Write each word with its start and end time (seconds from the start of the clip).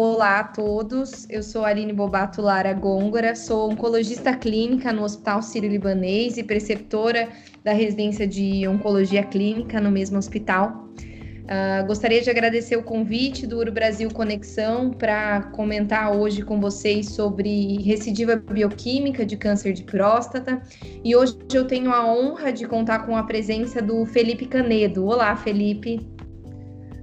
Olá 0.00 0.38
a 0.38 0.44
todos, 0.44 1.28
eu 1.28 1.42
sou 1.42 1.64
Aline 1.64 1.92
Bobato 1.92 2.40
Lara 2.40 2.72
Gôngora, 2.72 3.34
sou 3.34 3.68
oncologista 3.68 4.32
clínica 4.32 4.92
no 4.92 5.02
Hospital 5.02 5.42
Sírio-Libanês 5.42 6.38
e 6.38 6.44
preceptora 6.44 7.28
da 7.64 7.72
residência 7.72 8.24
de 8.24 8.68
Oncologia 8.68 9.24
Clínica 9.24 9.80
no 9.80 9.90
mesmo 9.90 10.16
hospital. 10.16 10.88
Uh, 11.00 11.84
gostaria 11.88 12.22
de 12.22 12.30
agradecer 12.30 12.76
o 12.76 12.82
convite 12.84 13.44
do 13.44 13.58
Uro 13.58 13.72
Brasil 13.72 14.08
Conexão 14.12 14.92
para 14.92 15.42
comentar 15.50 16.16
hoje 16.16 16.42
com 16.42 16.60
vocês 16.60 17.08
sobre 17.08 17.82
recidiva 17.82 18.36
bioquímica 18.36 19.26
de 19.26 19.36
câncer 19.36 19.72
de 19.72 19.82
próstata. 19.82 20.62
E 21.02 21.16
hoje 21.16 21.36
eu 21.52 21.66
tenho 21.66 21.90
a 21.90 22.06
honra 22.06 22.52
de 22.52 22.68
contar 22.68 23.04
com 23.04 23.16
a 23.16 23.24
presença 23.24 23.82
do 23.82 24.06
Felipe 24.06 24.46
Canedo. 24.46 25.04
Olá, 25.04 25.34
Felipe. 25.34 26.17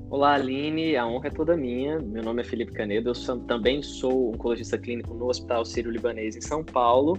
Olá, 0.08 0.36
Aline, 0.36 0.96
a 0.96 1.06
honra 1.06 1.28
é 1.28 1.32
toda 1.32 1.58
minha. 1.58 2.00
Meu 2.00 2.24
nome 2.24 2.42
é 2.42 2.46
Felipe 2.46 2.72
Canedo, 2.72 3.10
eu 3.10 3.16
sou, 3.16 3.40
também 3.40 3.82
sou 3.82 4.30
oncologista 4.30 4.78
clínico 4.78 5.14
no 5.16 5.28
Hospital 5.28 5.66
Sírio-Libanês 5.66 6.36
em 6.36 6.42
São 6.42 6.64
Paulo. 6.64 7.18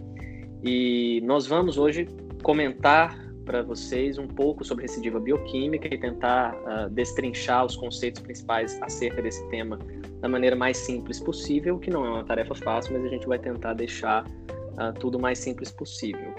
E 0.62 1.20
nós 1.24 1.46
vamos 1.46 1.78
hoje 1.78 2.06
comentar 2.44 3.18
para 3.44 3.62
vocês 3.62 4.18
um 4.18 4.26
pouco 4.26 4.64
sobre 4.64 4.82
recidiva 4.82 5.18
bioquímica 5.18 5.92
e 5.92 5.98
tentar 5.98 6.54
uh, 6.54 6.90
destrinchar 6.90 7.66
os 7.66 7.76
conceitos 7.76 8.22
principais 8.22 8.80
acerca 8.80 9.20
desse 9.20 9.46
tema 9.48 9.78
da 10.20 10.28
maneira 10.28 10.54
mais 10.54 10.76
simples 10.76 11.18
possível, 11.20 11.78
que 11.78 11.90
não 11.90 12.04
é 12.06 12.08
uma 12.08 12.24
tarefa 12.24 12.54
fácil, 12.54 12.94
mas 12.94 13.04
a 13.04 13.08
gente 13.08 13.26
vai 13.26 13.38
tentar 13.38 13.74
deixar 13.74 14.24
uh, 14.24 14.92
tudo 14.98 15.18
mais 15.18 15.38
simples 15.40 15.72
possível. 15.72 16.32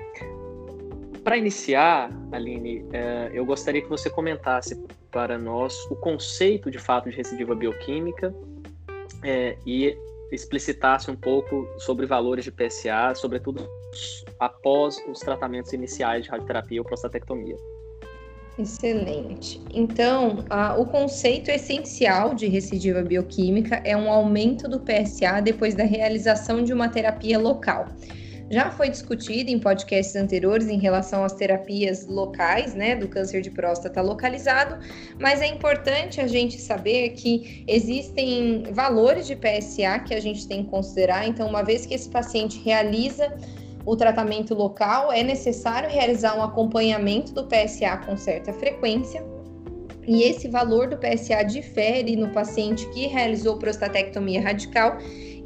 Para 1.24 1.38
iniciar, 1.38 2.10
Aline, 2.32 2.84
uh, 2.84 3.34
eu 3.34 3.46
gostaria 3.46 3.82
que 3.82 3.90
você 3.90 4.10
comentasse 4.10 4.82
para 5.18 5.36
nós 5.36 5.84
o 5.90 5.96
conceito 5.96 6.70
de 6.70 6.78
fato 6.78 7.10
de 7.10 7.16
recidiva 7.16 7.56
bioquímica 7.56 8.32
é, 9.24 9.58
e 9.66 9.98
explicitasse 10.32 11.10
um 11.10 11.16
pouco 11.16 11.68
sobre 11.80 12.06
valores 12.06 12.46
de 12.46 12.52
PSA, 12.52 13.16
sobretudo 13.16 13.68
após 14.40 14.96
os 15.10 15.20
tratamentos 15.20 15.74
iniciais 15.74 16.26
de 16.26 16.30
radioterapia 16.30 16.80
ou 16.80 16.86
prostatectomia. 16.86 17.56
Excelente. 18.60 19.60
Então, 19.74 20.46
o 20.78 20.86
conceito 20.86 21.50
essencial 21.50 22.36
de 22.36 22.46
recidiva 22.46 23.02
bioquímica 23.02 23.82
é 23.84 23.98
um 23.98 24.12
aumento 24.12 24.68
do 24.68 24.80
PSA 24.82 25.42
depois 25.42 25.74
da 25.74 25.84
realização 25.84 26.64
de 26.64 26.72
uma 26.72 26.90
terapia 26.90 27.40
local 27.40 27.88
já 28.50 28.72
foi 28.72 28.90
discutido 28.90 29.50
em 29.52 29.60
podcasts 29.60 30.16
anteriores 30.16 30.68
em 30.68 30.80
relação 30.80 31.24
às 31.24 31.34
terapias 31.34 32.06
locais, 32.08 32.74
né, 32.74 32.96
do 32.96 33.08
câncer 33.08 33.42
de 33.42 33.52
próstata 33.52 34.02
localizado, 34.02 34.78
mas 35.20 35.42
é 35.42 35.48
importante 35.48 36.22
a 36.22 36.28
gente 36.28 36.60
saber 36.60 37.10
que 37.10 37.64
existem 37.68 38.64
valores 38.72 39.28
de 39.28 39.36
PSA 39.36 40.00
que 40.00 40.14
a 40.14 40.20
gente 40.22 40.48
tem 40.48 40.64
que 40.64 40.70
considerar. 40.70 41.28
Então, 41.28 41.48
uma 41.48 41.64
vez 41.64 41.86
que 41.86 41.94
esse 41.94 42.10
paciente 42.10 42.60
realiza 42.64 43.34
o 43.86 43.96
tratamento 43.96 44.54
local, 44.54 45.12
é 45.12 45.24
necessário 45.24 45.90
realizar 45.90 46.38
um 46.38 46.44
acompanhamento 46.44 47.34
do 47.34 47.48
PSA 47.48 47.98
com 48.06 48.18
certa 48.18 48.52
frequência. 48.54 49.24
E 50.06 50.24
esse 50.24 50.48
valor 50.48 50.88
do 50.88 50.98
PSA 50.98 51.44
difere 51.44 52.16
no 52.16 52.30
paciente 52.30 52.88
que 52.90 53.08
realizou 53.08 53.58
prostatectomia 53.58 54.42
radical 54.42 54.98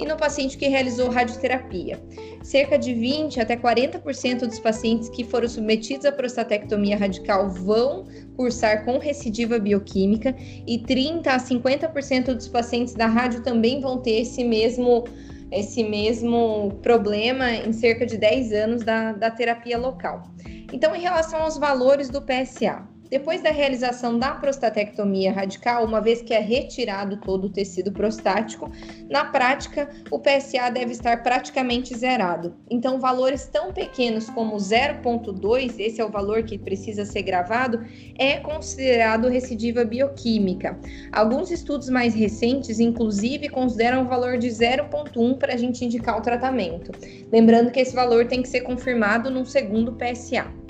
e 0.02 0.06
no 0.06 0.18
paciente 0.18 0.58
que 0.58 0.68
realizou 0.68 1.10
radioterapia. 1.10 2.02
Cerca 2.42 2.78
de 2.78 2.92
20 2.92 3.40
até 3.40 3.56
40% 3.56 4.48
dos 4.48 4.60
pacientes 4.60 5.08
que 5.10 5.24
foram 5.24 5.48
submetidos 5.48 6.08
à 6.08 6.12
prostatectomia 6.12 6.98
radical 6.98 7.48
vão 7.50 8.08
cursar 8.36 8.84
com 8.84 8.98
recidiva 8.98 9.60
bioquímica 9.60 10.36
e 10.66 10.80
30 10.80 11.32
a 11.32 11.38
50% 11.38 12.34
dos 12.34 12.48
pacientes 12.48 12.96
da 12.96 13.06
rádio 13.06 13.44
também 13.44 13.80
vão 13.80 14.00
ter 14.00 14.22
esse 14.22 14.44
mesmo 14.44 15.06
esse 15.52 15.84
mesmo 15.84 16.80
problema 16.82 17.52
em 17.52 17.74
cerca 17.74 18.06
de 18.06 18.18
10 18.18 18.54
anos 18.54 18.84
da, 18.84 19.12
da 19.12 19.30
terapia 19.30 19.78
local. 19.78 20.24
Então, 20.72 20.96
em 20.96 21.02
relação 21.02 21.42
aos 21.42 21.58
valores 21.58 22.10
do 22.10 22.22
PSA, 22.22 22.88
depois 23.12 23.44
da 23.44 23.52
realização 23.52 24.18
da 24.18 24.32
prostatectomia 24.32 25.34
radical, 25.34 25.84
uma 25.84 26.00
vez 26.00 26.22
que 26.22 26.34
é 26.34 26.40
retirado 26.40 27.18
todo 27.18 27.48
o 27.48 27.50
tecido 27.50 27.92
prostático, 27.92 28.72
na 29.10 29.26
prática 29.26 29.90
o 30.10 30.18
PSA 30.18 30.70
deve 30.70 30.94
estar 30.94 31.22
praticamente 31.22 31.94
zerado. 31.96 32.56
Então, 32.70 33.02
valores 33.02 33.46
tão 33.48 33.74
pequenos 33.74 34.30
como 34.30 34.56
0,2, 34.56 35.76
esse 35.78 36.00
é 36.00 36.06
o 36.06 36.10
valor 36.10 36.44
que 36.44 36.58
precisa 36.58 37.04
ser 37.04 37.24
gravado, 37.24 37.86
é 38.18 38.38
considerado 38.38 39.28
recidiva 39.28 39.84
bioquímica. 39.84 40.80
Alguns 41.12 41.52
estudos 41.52 41.90
mais 41.90 42.16
recentes, 42.16 42.80
inclusive, 42.80 43.50
consideram 43.50 44.04
o 44.04 44.08
valor 44.08 44.38
de 44.38 44.48
0,1 44.48 45.38
para 45.38 45.56
a 45.56 45.58
gente 45.58 45.84
indicar 45.84 46.18
o 46.18 46.22
tratamento. 46.22 46.94
Lembrando 47.30 47.72
que 47.72 47.82
esse 47.82 47.94
valor 47.94 48.26
tem 48.28 48.42
que 48.42 48.48
ser 48.48 48.62
confirmado 48.62 49.30
num 49.30 49.44
segundo 49.44 49.98
PSA. 49.98 50.61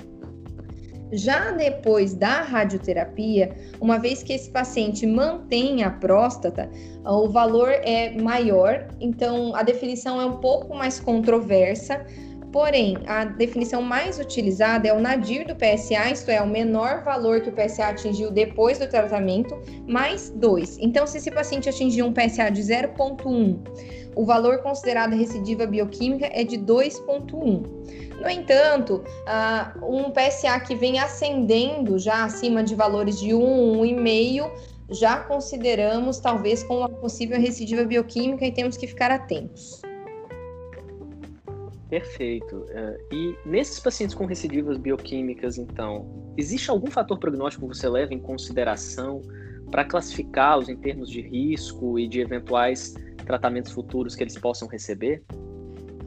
Já 1.11 1.51
depois 1.51 2.13
da 2.13 2.41
radioterapia, 2.41 3.53
uma 3.79 3.99
vez 3.99 4.23
que 4.23 4.33
esse 4.33 4.49
paciente 4.49 5.05
mantém 5.05 5.83
a 5.83 5.89
próstata, 5.89 6.69
o 7.05 7.27
valor 7.29 7.69
é 7.69 8.11
maior, 8.11 8.87
então 8.99 9.53
a 9.55 9.63
definição 9.63 10.21
é 10.21 10.25
um 10.25 10.37
pouco 10.37 10.73
mais 10.75 10.99
controversa. 10.99 12.05
Porém, 12.51 12.97
a 13.07 13.23
definição 13.23 13.81
mais 13.81 14.19
utilizada 14.19 14.85
é 14.85 14.93
o 14.93 14.99
nadir 14.99 15.47
do 15.47 15.55
PSA, 15.55 16.11
isto 16.11 16.29
é, 16.29 16.41
o 16.41 16.47
menor 16.47 17.01
valor 17.01 17.39
que 17.39 17.49
o 17.49 17.53
PSA 17.53 17.87
atingiu 17.87 18.29
depois 18.29 18.77
do 18.77 18.87
tratamento, 18.89 19.57
mais 19.87 20.29
2. 20.31 20.77
Então, 20.81 21.07
se 21.07 21.17
esse 21.17 21.31
paciente 21.31 21.69
atingiu 21.69 22.05
um 22.05 22.13
PSA 22.13 22.49
de 22.49 22.61
0,1, 22.61 23.57
o 24.15 24.25
valor 24.25 24.57
considerado 24.59 25.15
recidiva 25.15 25.65
bioquímica 25.65 26.29
é 26.33 26.43
de 26.43 26.57
2,1. 26.57 28.10
No 28.21 28.29
entanto, 28.29 29.03
um 29.81 30.11
PSA 30.11 30.59
que 30.59 30.75
vem 30.75 30.99
ascendendo 30.99 31.97
já 31.97 32.23
acima 32.23 32.63
de 32.63 32.75
valores 32.75 33.19
de 33.19 33.33
1, 33.33 33.81
1,5, 33.81 34.51
já 34.91 35.17
consideramos 35.21 36.19
talvez 36.19 36.61
como 36.63 36.81
uma 36.81 36.89
possível 36.89 37.39
recidiva 37.39 37.83
bioquímica 37.83 38.45
e 38.45 38.51
temos 38.51 38.77
que 38.77 38.85
ficar 38.85 39.09
atentos. 39.09 39.81
Perfeito. 41.89 42.57
Uh, 42.57 43.13
e 43.13 43.35
nesses 43.43 43.79
pacientes 43.79 44.13
com 44.13 44.25
recidivas 44.25 44.77
bioquímicas, 44.77 45.57
então, 45.57 46.33
existe 46.37 46.69
algum 46.69 46.91
fator 46.91 47.17
prognóstico 47.17 47.67
que 47.67 47.75
você 47.75 47.89
leva 47.89 48.13
em 48.13 48.19
consideração 48.19 49.21
para 49.71 49.83
classificá-los 49.83 50.69
em 50.69 50.77
termos 50.77 51.09
de 51.09 51.21
risco 51.21 51.97
e 51.97 52.07
de 52.07 52.21
eventuais 52.21 52.93
tratamentos 53.25 53.71
futuros 53.71 54.15
que 54.15 54.23
eles 54.23 54.37
possam 54.37 54.67
receber? 54.67 55.23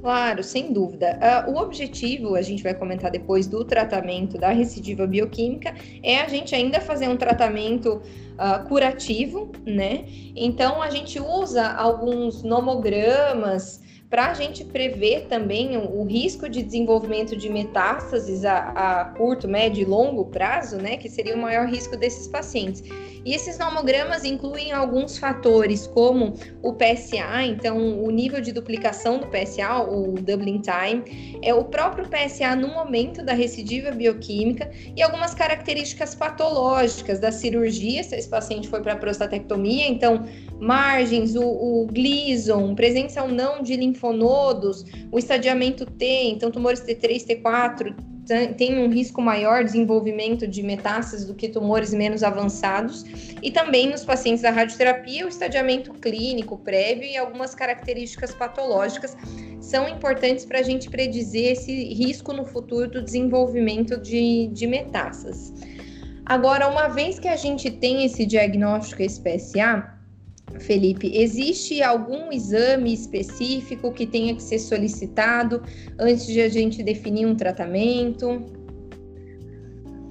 Claro, 0.05 0.43
sem 0.45 0.71
dúvida. 0.71 1.19
Uh, 1.49 1.53
o 1.53 1.57
objetivo, 1.57 2.35
a 2.35 2.43
gente 2.43 2.63
vai 2.63 2.75
comentar 2.75 3.11
depois 3.11 3.47
do 3.47 3.65
tratamento 3.65 4.37
da 4.37 4.51
recidiva 4.51 5.07
bioquímica, 5.07 5.75
é 6.03 6.21
a 6.21 6.29
gente 6.29 6.55
ainda 6.55 6.79
fazer 6.79 7.09
um 7.09 7.17
tratamento 7.17 8.03
uh, 8.35 8.69
curativo, 8.69 9.51
né? 9.65 10.05
Então, 10.37 10.83
a 10.83 10.91
gente 10.91 11.19
usa 11.19 11.67
alguns 11.73 12.43
nomogramas 12.43 13.81
para 14.15 14.27
a 14.27 14.35
gente 14.35 14.65
prever 14.65 15.23
também 15.23 15.77
o, 15.77 16.03
o, 16.03 16.05
risco 16.05 16.49
de 16.49 16.63
desenvolvimento 16.63 17.35
de 17.35 17.51
metástases 17.51 18.45
a, 18.45 18.59
a, 18.59 19.05
curto, 19.07 19.49
médio 19.49 19.83
e 19.83 19.85
longo 19.85 20.27
prazo, 20.27 20.77
né, 20.77 20.97
que 20.97 21.09
seria 21.09 21.35
o 21.35 21.39
maior 21.39 21.67
risco 21.67 21.97
desses 21.97 22.29
pacientes. 22.29 22.81
E 23.25 23.35
esses 23.35 23.59
nomogramas 23.59 24.25
incluem 24.25 24.71
alguns 24.71 25.19
fatores, 25.19 25.89
como 25.89 26.35
o 26.63 26.75
PSA, 26.75 27.43
então 27.45 28.05
o 28.05 28.11
nível 28.11 28.41
de 28.41 28.53
duplicação 28.53 29.19
do 29.19 29.27
PSA, 29.27 29.83
o 29.83 30.13
doubling 30.13 30.61
time, 30.61 31.41
é 31.43 31.53
o 31.53 31.65
próprio 31.65 32.07
PSA 32.07 32.55
no 32.55 32.69
momento 32.69 33.25
da 33.25 33.33
recidiva 33.33 33.91
bioquímica 33.91 34.71
e 34.95 35.03
algumas 35.03 35.35
características 35.35 36.15
patológicas 36.15 37.19
da 37.19 37.33
cirurgia, 37.33 38.05
se 38.05 38.15
esse 38.15 38.29
paciente 38.29 38.69
foi 38.69 38.81
para 38.81 38.95
prostatectomia, 38.95 39.89
então 39.89 40.25
margens, 40.61 41.35
o, 41.35 41.43
o 41.43 41.87
Gleason, 41.87 42.75
presença 42.75 43.23
ou 43.23 43.29
não 43.29 43.63
de 43.63 43.75
linfonodos, 44.05 44.85
o 45.11 45.19
estadiamento 45.19 45.87
T, 45.87 46.05
então 46.27 46.51
tumores 46.51 46.81
T3, 46.81 47.27
T4 47.27 47.95
tem 48.57 48.79
um 48.79 48.91
risco 48.91 49.21
maior 49.21 49.59
de 49.59 49.65
desenvolvimento 49.73 50.49
de 50.49 50.63
metástases 50.63 51.27
do 51.27 51.35
que 51.35 51.47
tumores 51.47 51.93
menos 51.93 52.23
avançados, 52.23 53.05
e 53.43 53.51
também 53.51 53.91
nos 53.91 54.03
pacientes 54.03 54.43
da 54.43 54.51
radioterapia, 54.51 55.27
o 55.27 55.29
estadiamento 55.29 55.93
clínico 55.93 56.57
prévio 56.57 57.05
e 57.05 57.19
algumas 57.19 57.55
características 57.55 58.35
patológicas 58.35 59.15
são 59.61 59.87
importantes 59.87 60.47
para 60.47 60.61
a 60.61 60.63
gente 60.63 60.89
predizer 60.89 61.53
esse 61.53 61.85
risco 61.93 62.33
no 62.33 62.47
futuro 62.47 62.89
do 62.89 63.03
desenvolvimento 63.03 63.99
de, 63.99 64.49
de 64.49 64.67
metástases. 64.67 65.53
Agora, 66.25 66.67
uma 66.69 66.89
vez 66.89 67.19
que 67.19 67.29
a 67.29 67.37
gente 67.37 67.71
tem 67.71 68.07
esse 68.07 68.25
diagnóstico 68.25 69.03
SPSA, 69.03 69.94
Felipe, 70.61 71.11
existe 71.17 71.83
algum 71.83 72.33
exame 72.33 72.93
específico 72.93 73.93
que 73.93 74.07
tenha 74.07 74.35
que 74.35 74.43
ser 74.43 74.59
solicitado 74.59 75.63
antes 75.99 76.27
de 76.27 76.41
a 76.41 76.49
gente 76.49 76.83
definir 76.83 77.27
um 77.27 77.35
tratamento? 77.35 78.43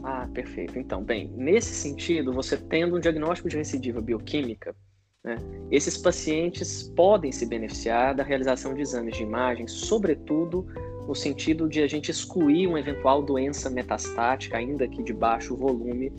Ah, 0.03 0.27
perfeito. 0.33 0.77
Então, 0.77 1.01
bem, 1.03 1.31
nesse 1.35 1.73
sentido, 1.73 2.33
você 2.33 2.57
tendo 2.57 2.97
um 2.97 2.99
diagnóstico 2.99 3.47
de 3.49 3.57
recidiva 3.57 4.01
bioquímica, 4.01 4.75
Né? 5.23 5.37
Esses 5.71 5.97
pacientes 5.97 6.91
podem 6.95 7.31
se 7.31 7.45
beneficiar 7.45 8.13
da 8.13 8.23
realização 8.23 8.73
de 8.73 8.81
exames 8.81 9.15
de 9.15 9.23
imagem, 9.23 9.67
sobretudo 9.67 10.67
no 11.07 11.15
sentido 11.15 11.69
de 11.69 11.81
a 11.81 11.87
gente 11.87 12.11
excluir 12.11 12.67
uma 12.67 12.79
eventual 12.79 13.21
doença 13.21 13.69
metastática, 13.69 14.57
ainda 14.57 14.87
que 14.87 15.01
de 15.01 15.13
baixo 15.13 15.55
volume, 15.55 16.11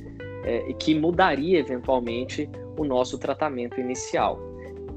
é, 0.44 0.70
e 0.70 0.75
que 0.75 0.94
mudaria 0.94 1.59
eventualmente 1.59 2.49
o 2.76 2.85
nosso 2.85 3.19
tratamento 3.19 3.81
inicial. 3.81 4.38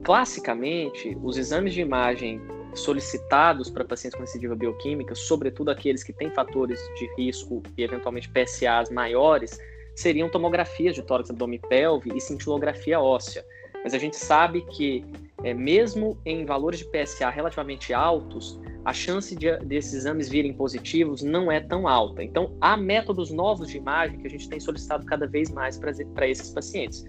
Classicamente, 0.03 1.17
os 1.21 1.37
exames 1.37 1.73
de 1.73 1.81
imagem 1.81 2.41
solicitados 2.73 3.69
para 3.69 3.83
pacientes 3.83 4.15
com 4.15 4.23
recidiva 4.23 4.55
bioquímica, 4.55 5.15
sobretudo 5.15 5.69
aqueles 5.69 6.03
que 6.03 6.13
têm 6.13 6.29
fatores 6.31 6.79
de 6.97 7.09
risco 7.17 7.61
e 7.77 7.83
eventualmente 7.83 8.29
PSAs 8.29 8.89
maiores, 8.89 9.59
seriam 9.95 10.29
tomografias 10.29 10.93
de 10.93 11.01
tórax, 11.01 11.29
abdômen 11.29 11.59
e 11.63 11.67
pelve 11.67 12.11
e 12.15 12.21
cintilografia 12.21 12.99
óssea. 12.99 13.43
Mas 13.83 13.93
a 13.93 13.97
gente 13.97 14.15
sabe 14.15 14.61
que, 14.61 15.03
é, 15.43 15.53
mesmo 15.53 16.17
em 16.25 16.45
valores 16.45 16.79
de 16.79 16.85
PSA 16.85 17.29
relativamente 17.29 17.93
altos, 17.93 18.59
a 18.85 18.93
chance 18.93 19.35
de, 19.35 19.57
desses 19.59 19.93
exames 19.93 20.29
virem 20.29 20.53
positivos 20.53 21.21
não 21.21 21.51
é 21.51 21.59
tão 21.59 21.87
alta. 21.87 22.23
Então, 22.23 22.55
há 22.61 22.77
métodos 22.77 23.31
novos 23.31 23.67
de 23.67 23.77
imagem 23.77 24.19
que 24.19 24.27
a 24.27 24.29
gente 24.29 24.47
tem 24.47 24.59
solicitado 24.59 25.05
cada 25.05 25.27
vez 25.27 25.49
mais 25.49 25.77
para 25.77 26.27
esses 26.27 26.49
pacientes. 26.51 27.05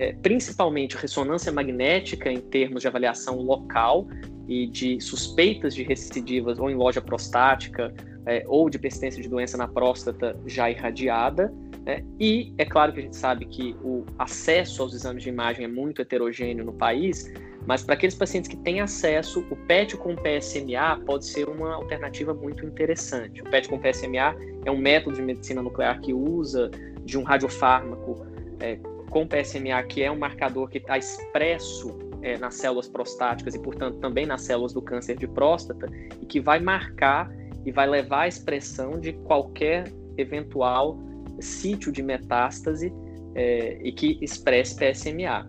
É, 0.00 0.12
principalmente 0.12 0.96
ressonância 0.96 1.50
magnética 1.50 2.30
em 2.30 2.38
termos 2.38 2.82
de 2.82 2.86
avaliação 2.86 3.40
local 3.42 4.06
e 4.46 4.68
de 4.68 5.00
suspeitas 5.00 5.74
de 5.74 5.82
recidivas 5.82 6.56
ou 6.60 6.70
em 6.70 6.76
loja 6.76 7.00
prostática 7.02 7.92
é, 8.24 8.44
ou 8.46 8.70
de 8.70 8.78
persistência 8.78 9.20
de 9.20 9.28
doença 9.28 9.56
na 9.56 9.66
próstata 9.66 10.38
já 10.46 10.70
irradiada. 10.70 11.52
Né? 11.84 12.04
E 12.20 12.52
é 12.58 12.64
claro 12.64 12.92
que 12.92 13.00
a 13.00 13.02
gente 13.02 13.16
sabe 13.16 13.46
que 13.46 13.74
o 13.82 14.04
acesso 14.16 14.82
aos 14.82 14.94
exames 14.94 15.24
de 15.24 15.30
imagem 15.30 15.64
é 15.64 15.68
muito 15.68 16.00
heterogêneo 16.00 16.64
no 16.64 16.72
país, 16.72 17.32
mas 17.66 17.82
para 17.82 17.94
aqueles 17.94 18.14
pacientes 18.14 18.48
que 18.48 18.56
têm 18.58 18.80
acesso, 18.80 19.44
o 19.50 19.56
PET 19.66 19.96
com 19.96 20.14
PSMA 20.14 21.00
pode 21.06 21.26
ser 21.26 21.48
uma 21.48 21.74
alternativa 21.74 22.32
muito 22.32 22.64
interessante. 22.64 23.42
O 23.42 23.44
PET 23.46 23.68
com 23.68 23.80
PSMA 23.80 24.36
é 24.64 24.70
um 24.70 24.78
método 24.78 25.16
de 25.16 25.22
medicina 25.22 25.60
nuclear 25.60 26.00
que 26.00 26.14
usa 26.14 26.70
de 27.04 27.18
um 27.18 27.24
radiofármaco 27.24 28.24
é, 28.60 28.78
com 29.10 29.26
PSMA, 29.26 29.82
que 29.84 30.02
é 30.02 30.10
um 30.10 30.18
marcador 30.18 30.68
que 30.68 30.78
está 30.78 30.98
expresso 30.98 31.98
é, 32.22 32.36
nas 32.38 32.54
células 32.54 32.88
prostáticas 32.88 33.54
e, 33.54 33.58
portanto, 33.58 33.98
também 33.98 34.26
nas 34.26 34.42
células 34.42 34.72
do 34.72 34.82
câncer 34.82 35.16
de 35.16 35.26
próstata, 35.26 35.86
e 36.20 36.26
que 36.26 36.40
vai 36.40 36.60
marcar 36.60 37.30
e 37.64 37.72
vai 37.72 37.86
levar 37.86 38.22
à 38.22 38.28
expressão 38.28 38.98
de 38.98 39.12
qualquer 39.12 39.92
eventual 40.16 40.98
sítio 41.40 41.92
de 41.92 42.02
metástase 42.02 42.92
é, 43.34 43.78
e 43.82 43.92
que 43.92 44.18
expresse 44.20 44.74
PSMA. 44.74 45.46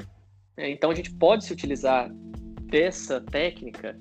É, 0.57 0.69
então, 0.69 0.91
a 0.91 0.95
gente 0.95 1.11
pode 1.13 1.45
se 1.45 1.53
utilizar 1.53 2.11
dessa 2.69 3.19
técnica 3.21 3.97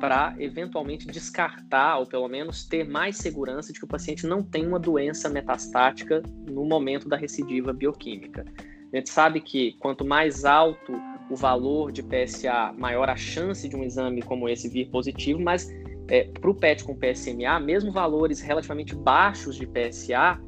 para 0.00 0.34
eventualmente 0.38 1.06
descartar 1.06 1.98
ou 1.98 2.06
pelo 2.06 2.28
menos 2.28 2.64
ter 2.66 2.84
mais 2.84 3.16
segurança 3.16 3.72
de 3.72 3.78
que 3.78 3.84
o 3.84 3.88
paciente 3.88 4.26
não 4.26 4.42
tem 4.42 4.66
uma 4.66 4.78
doença 4.78 5.28
metastática 5.28 6.22
no 6.48 6.64
momento 6.64 7.08
da 7.08 7.16
recidiva 7.16 7.72
bioquímica. 7.72 8.44
A 8.92 8.96
gente 8.96 9.10
sabe 9.10 9.40
que 9.40 9.72
quanto 9.78 10.04
mais 10.04 10.44
alto 10.44 10.92
o 11.28 11.36
valor 11.36 11.90
de 11.90 12.02
PSA, 12.02 12.72
maior 12.78 13.10
a 13.10 13.16
chance 13.16 13.68
de 13.68 13.74
um 13.74 13.82
exame 13.82 14.22
como 14.22 14.48
esse 14.48 14.68
vir 14.68 14.88
positivo, 14.90 15.40
mas 15.40 15.68
é, 16.08 16.24
para 16.24 16.50
o 16.50 16.54
PET 16.54 16.84
com 16.84 16.94
PSMA, 16.94 17.58
mesmo 17.58 17.90
valores 17.90 18.40
relativamente 18.40 18.94
baixos 18.94 19.56
de 19.56 19.66
PSA 19.66 20.40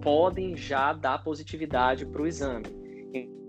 podem 0.00 0.56
já 0.56 0.92
dar 0.92 1.22
positividade 1.22 2.06
para 2.06 2.22
o 2.22 2.26
exame. 2.26 2.64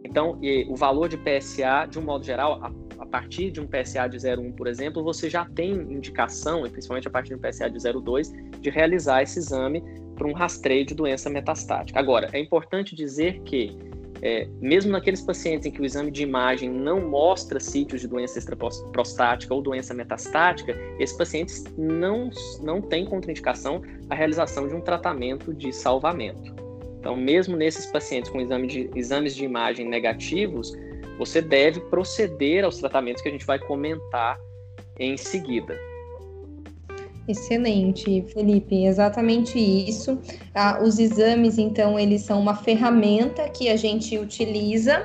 Então, 0.03 0.39
o 0.67 0.75
valor 0.75 1.07
de 1.07 1.17
PSA, 1.17 1.87
de 1.89 1.97
um 1.97 2.01
modo 2.01 2.25
geral, 2.25 2.61
a, 2.61 2.71
a 2.99 3.05
partir 3.05 3.49
de 3.49 3.61
um 3.61 3.65
PSA 3.65 4.07
de 4.07 4.17
0,1, 4.17 4.53
por 4.53 4.67
exemplo, 4.67 5.01
você 5.01 5.29
já 5.29 5.45
tem 5.45 5.71
indicação, 5.71 6.67
e 6.67 6.69
principalmente 6.69 7.07
a 7.07 7.11
partir 7.11 7.29
de 7.29 7.35
um 7.35 7.39
PSA 7.39 7.69
de 7.69 7.79
0,2, 7.79 8.59
de 8.59 8.69
realizar 8.69 9.23
esse 9.23 9.39
exame 9.39 9.81
para 10.15 10.27
um 10.27 10.33
rastreio 10.33 10.85
de 10.85 10.93
doença 10.93 11.29
metastática. 11.29 11.99
Agora, 11.99 12.29
é 12.33 12.39
importante 12.39 12.93
dizer 12.93 13.41
que, 13.41 13.75
é, 14.25 14.47
mesmo 14.61 14.89
naqueles 14.89 15.21
pacientes 15.21 15.65
em 15.65 15.71
que 15.71 15.81
o 15.81 15.85
exame 15.85 16.09
de 16.09 16.23
imagem 16.23 16.69
não 16.69 17.01
mostra 17.01 17.59
sítios 17.59 17.99
de 17.99 18.07
doença 18.07 18.39
extraprostática 18.39 19.53
ou 19.53 19.61
doença 19.61 19.93
metastática, 19.93 20.73
esses 20.97 21.15
pacientes 21.17 21.65
não, 21.77 22.29
não 22.61 22.81
têm 22.81 23.05
contraindicação 23.05 23.81
à 24.09 24.15
realização 24.15 24.65
de 24.65 24.73
um 24.73 24.79
tratamento 24.79 25.53
de 25.53 25.73
salvamento. 25.73 26.55
Então, 26.99 27.17
mesmo 27.17 27.57
nesses 27.57 27.85
pacientes 27.87 28.31
com 28.31 28.39
exame 28.39 28.65
de, 28.65 28.89
exames 28.95 29.35
de 29.35 29.43
imagem 29.43 29.89
negativos, 29.89 30.71
você 31.17 31.41
deve 31.41 31.81
proceder 31.81 32.63
aos 32.63 32.77
tratamentos 32.77 33.21
que 33.21 33.27
a 33.27 33.31
gente 33.31 33.45
vai 33.45 33.59
comentar 33.59 34.39
em 34.97 35.17
seguida. 35.17 35.77
Excelente, 37.25 38.25
Felipe, 38.33 38.85
exatamente 38.85 39.57
isso. 39.57 40.19
Ah, 40.53 40.81
os 40.83 40.99
exames, 40.99 41.57
então, 41.57 41.97
eles 41.97 42.23
são 42.23 42.39
uma 42.39 42.55
ferramenta 42.55 43.47
que 43.47 43.69
a 43.69 43.77
gente 43.77 44.17
utiliza, 44.17 45.01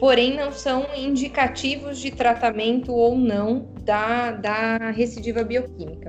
porém 0.00 0.34
não 0.34 0.50
são 0.50 0.86
indicativos 0.96 1.98
de 1.98 2.10
tratamento 2.10 2.92
ou 2.92 3.18
não 3.18 3.68
da, 3.84 4.32
da 4.32 4.90
recidiva 4.90 5.44
bioquímica. 5.44 6.08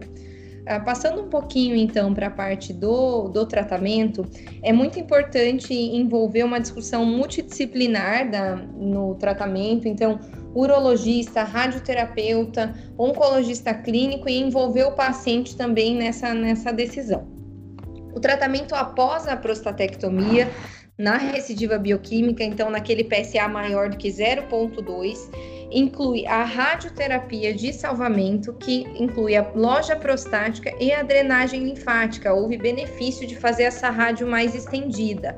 Ah, 0.66 0.80
passando 0.80 1.24
um 1.24 1.30
pouquinho 1.30 1.76
então 1.76 2.14
para 2.14 2.28
a 2.28 2.32
parte 2.32 2.72
do, 2.72 3.28
do 3.28 3.46
tratamento, 3.46 4.26
é 4.64 4.72
muito 4.72 5.00
importante 5.00 5.74
envolver 5.74 6.44
uma 6.44 6.60
discussão 6.60 7.04
multidisciplinar 7.04 8.30
da, 8.30 8.56
no 8.56 9.16
tratamento, 9.16 9.88
então, 9.88 10.20
urologista, 10.54 11.44
radioterapeuta, 11.44 12.74
oncologista 12.98 13.74
clínico 13.74 14.28
e 14.30 14.40
envolver 14.40 14.84
o 14.84 14.94
paciente 14.94 15.56
também 15.56 15.96
nessa, 15.96 16.34
nessa 16.34 16.72
decisão. 16.72 17.28
O 18.14 18.20
tratamento 18.20 18.74
após 18.74 19.28
a 19.28 19.38
prostatectomia 19.38 20.50
na 20.98 21.16
recidiva 21.16 21.78
bioquímica, 21.78 22.44
então 22.44 22.70
naquele 22.70 23.06
PSA 23.06 23.48
maior 23.48 23.90
do 23.90 23.96
que 23.96 24.10
0,2, 24.10 25.18
inclui 25.72 26.26
a 26.26 26.44
radioterapia 26.44 27.54
de 27.54 27.72
salvamento, 27.72 28.54
que 28.56 28.82
inclui 29.00 29.38
a 29.38 29.50
loja 29.56 29.96
prostática 29.96 30.74
e 30.80 30.92
a 30.92 31.04
drenagem 31.04 31.64
linfática. 31.64 32.34
Houve 32.34 32.58
benefício 32.58 33.26
de 33.26 33.36
fazer 33.36 33.64
essa 33.64 33.90
rádio 33.90 34.28
mais 34.28 34.54
estendida 34.54 35.38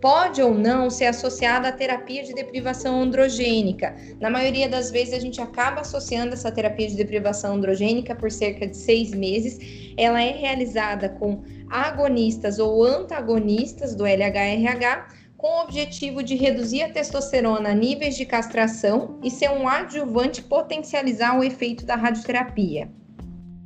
pode 0.00 0.40
ou 0.40 0.54
não 0.54 0.88
ser 0.88 1.06
associada 1.06 1.68
à 1.68 1.72
terapia 1.72 2.22
de 2.22 2.32
deprivação 2.32 3.00
androgênica. 3.00 3.94
Na 4.18 4.30
maioria 4.30 4.68
das 4.68 4.90
vezes, 4.90 5.14
a 5.14 5.18
gente 5.18 5.40
acaba 5.40 5.82
associando 5.82 6.32
essa 6.32 6.50
terapia 6.50 6.88
de 6.88 6.96
deprivação 6.96 7.54
androgênica 7.54 8.14
por 8.14 8.30
cerca 8.30 8.66
de 8.66 8.76
seis 8.76 9.10
meses. 9.10 9.58
Ela 9.96 10.22
é 10.22 10.32
realizada 10.32 11.08
com 11.08 11.42
agonistas 11.68 12.58
ou 12.58 12.82
antagonistas 12.84 13.94
do 13.94 14.04
LHRH 14.04 15.20
com 15.36 15.46
o 15.46 15.62
objetivo 15.62 16.22
de 16.22 16.34
reduzir 16.34 16.82
a 16.82 16.90
testosterona 16.90 17.70
a 17.70 17.74
níveis 17.74 18.14
de 18.14 18.26
castração 18.26 19.18
e 19.22 19.30
ser 19.30 19.50
um 19.50 19.66
adjuvante 19.66 20.42
potencializar 20.42 21.38
o 21.38 21.42
efeito 21.42 21.86
da 21.86 21.96
radioterapia. 21.96 22.90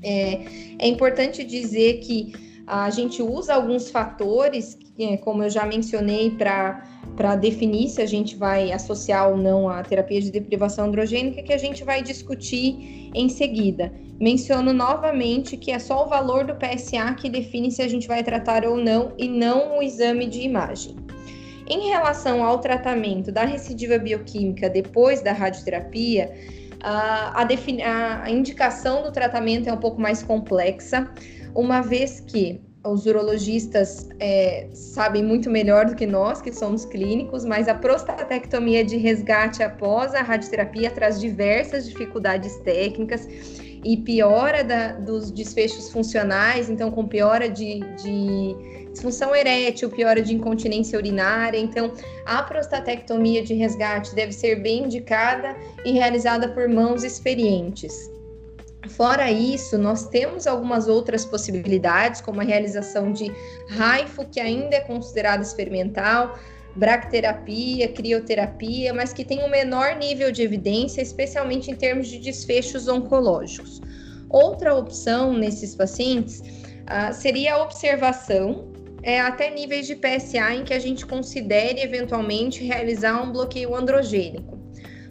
É, 0.00 0.44
é 0.78 0.87
importante 0.87 1.42
dizer 1.42 1.94
que 2.00 2.32
a 2.66 2.88
gente 2.90 3.23
usa 3.23 3.54
alguns 3.54 3.90
fatores, 3.90 4.78
é, 4.99 5.16
como 5.18 5.42
eu 5.42 5.50
já 5.50 5.66
mencionei, 5.66 6.30
para 6.30 7.37
definir 7.37 7.88
se 7.88 8.00
a 8.00 8.06
gente 8.06 8.37
vai 8.37 8.73
associar 8.73 9.28
ou 9.28 9.37
não 9.37 9.68
a 9.68 9.83
terapia 9.83 10.21
de 10.21 10.30
deprivação 10.30 10.87
androgênica, 10.87 11.42
que 11.42 11.52
a 11.52 11.59
gente 11.59 11.85
vai 11.85 12.02
discutir 12.02 13.11
em 13.14 13.28
seguida. 13.28 13.92
Menciono 14.18 14.73
novamente 14.73 15.56
que 15.56 15.71
é 15.71 15.78
só 15.78 16.06
o 16.06 16.09
valor 16.09 16.44
do 16.44 16.54
PSA 16.54 17.14
que 17.14 17.28
define 17.28 17.71
se 17.71 17.83
a 17.83 17.88
gente 17.88 18.09
vai 18.09 18.23
tratar 18.23 18.64
ou 18.64 18.76
não, 18.76 19.12
e 19.18 19.28
não 19.28 19.78
o 19.78 19.83
exame 19.83 20.26
de 20.26 20.40
imagem. 20.40 20.97
Em 21.68 21.88
relação 21.88 22.44
ao 22.44 22.59
tratamento 22.59 23.33
da 23.33 23.44
recidiva 23.44 23.99
bioquímica 23.99 24.68
depois 24.68 25.23
da 25.23 25.33
radioterapia, 25.33 26.33
a, 26.80 27.42
a, 27.42 28.23
a 28.23 28.30
indicação 28.30 29.02
do 29.02 29.11
tratamento 29.11 29.68
é 29.68 29.73
um 29.73 29.78
pouco 29.78 30.00
mais 30.00 30.23
complexa, 30.23 31.11
uma 31.54 31.80
vez 31.80 32.20
que 32.20 32.61
os 32.87 33.06
urologistas 33.06 34.08
é, 34.20 34.68
sabem 34.73 35.23
muito 35.23 35.49
melhor 35.49 35.87
do 35.87 35.94
que 35.94 36.06
nós, 36.06 36.42
que 36.42 36.52
somos 36.52 36.84
clínicos, 36.84 37.44
mas 37.44 37.66
a 37.66 37.75
prostatectomia 37.75 38.84
de 38.84 38.99
resgate 38.99 39.62
após 39.62 40.14
a 40.14 40.20
radioterapia 40.20 40.90
traz 40.90 41.18
diversas 41.18 41.88
dificuldades 41.88 42.56
técnicas 42.58 43.26
e 43.82 43.96
piora 43.99 44.62
da, 44.62 44.92
dos 44.92 45.30
desfechos 45.30 45.90
funcionais, 45.90 46.68
então 46.68 46.90
com 46.90 47.06
piora 47.06 47.49
de, 47.49 47.80
de 48.02 48.54
disfunção 48.90 49.34
erétil, 49.34 49.90
piora 49.90 50.23
de 50.23 50.34
incontinência 50.34 50.99
urinária. 50.99 51.58
Então, 51.58 51.92
a 52.26 52.42
prostatectomia 52.42 53.42
de 53.42 53.54
resgate 53.54 54.14
deve 54.14 54.32
ser 54.32 54.56
bem 54.56 54.84
indicada 54.84 55.56
e 55.84 55.92
realizada 55.92 56.49
por 56.49 56.68
mãos 56.68 57.02
experientes. 57.02 58.11
Fora 58.88 59.30
isso, 59.30 59.78
nós 59.78 60.08
temos 60.08 60.46
algumas 60.46 60.88
outras 60.88 61.24
possibilidades, 61.24 62.20
como 62.20 62.40
a 62.40 62.44
realização 62.44 63.12
de 63.12 63.32
raifo, 63.70 64.24
que 64.26 64.40
ainda 64.40 64.76
é 64.76 64.80
considerado 64.80 65.42
experimental, 65.42 66.38
bracterapia, 66.76 67.88
crioterapia, 67.88 68.92
mas 68.92 69.12
que 69.12 69.24
tem 69.24 69.42
um 69.42 69.48
menor 69.48 69.96
nível 69.96 70.30
de 70.30 70.42
evidência, 70.42 71.00
especialmente 71.00 71.70
em 71.70 71.74
termos 71.74 72.08
de 72.08 72.18
desfechos 72.18 72.88
oncológicos. 72.88 73.80
Outra 74.28 74.74
opção 74.74 75.32
nesses 75.32 75.74
pacientes 75.74 76.40
uh, 76.40 77.12
seria 77.12 77.54
a 77.54 77.62
observação 77.62 78.72
é, 79.02 79.20
até 79.20 79.50
níveis 79.50 79.86
de 79.86 79.94
PSA 79.94 80.54
em 80.54 80.64
que 80.64 80.72
a 80.72 80.78
gente 80.78 81.06
considere 81.06 81.80
eventualmente 81.80 82.64
realizar 82.64 83.22
um 83.22 83.30
bloqueio 83.30 83.74
androgênico. 83.74 84.63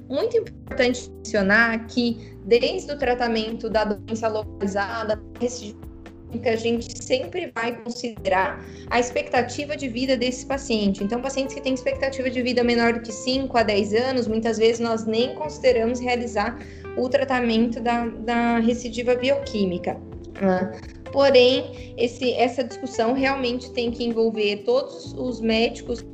Muito 0.09 0.37
importante 0.37 1.09
mencionar 1.09 1.87
que 1.87 2.37
desde 2.45 2.91
o 2.91 2.97
tratamento 2.97 3.69
da 3.69 3.85
doença 3.85 4.27
localizada, 4.27 5.21
que 5.39 6.49
a 6.49 6.55
gente 6.55 7.01
sempre 7.03 7.51
vai 7.53 7.75
considerar 7.83 8.63
a 8.89 8.99
expectativa 8.99 9.75
de 9.75 9.87
vida 9.87 10.17
desse 10.17 10.45
paciente. 10.45 11.03
Então, 11.03 11.21
pacientes 11.21 11.53
que 11.53 11.61
têm 11.61 11.73
expectativa 11.73 12.29
de 12.29 12.41
vida 12.41 12.63
menor 12.63 12.93
do 12.93 13.01
que 13.01 13.11
5 13.11 13.55
a 13.57 13.63
10 13.63 13.93
anos, 13.93 14.27
muitas 14.27 14.57
vezes 14.57 14.79
nós 14.79 15.05
nem 15.05 15.35
consideramos 15.35 15.99
realizar 15.99 16.57
o 16.97 17.09
tratamento 17.09 17.79
da, 17.79 18.07
da 18.07 18.59
recidiva 18.59 19.15
bioquímica. 19.15 19.99
Ah, 20.41 20.71
porém, 21.11 21.93
esse, 21.97 22.33
essa 22.33 22.63
discussão 22.63 23.13
realmente 23.13 23.71
tem 23.71 23.91
que 23.91 24.03
envolver 24.03 24.63
todos 24.63 25.13
os 25.13 25.39
médicos 25.39 26.01
que 26.01 26.07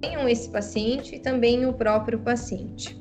tenham 0.00 0.28
esse 0.28 0.48
paciente 0.48 1.16
e 1.16 1.18
também 1.18 1.64
o 1.66 1.72
próprio 1.72 2.18
paciente. 2.18 3.00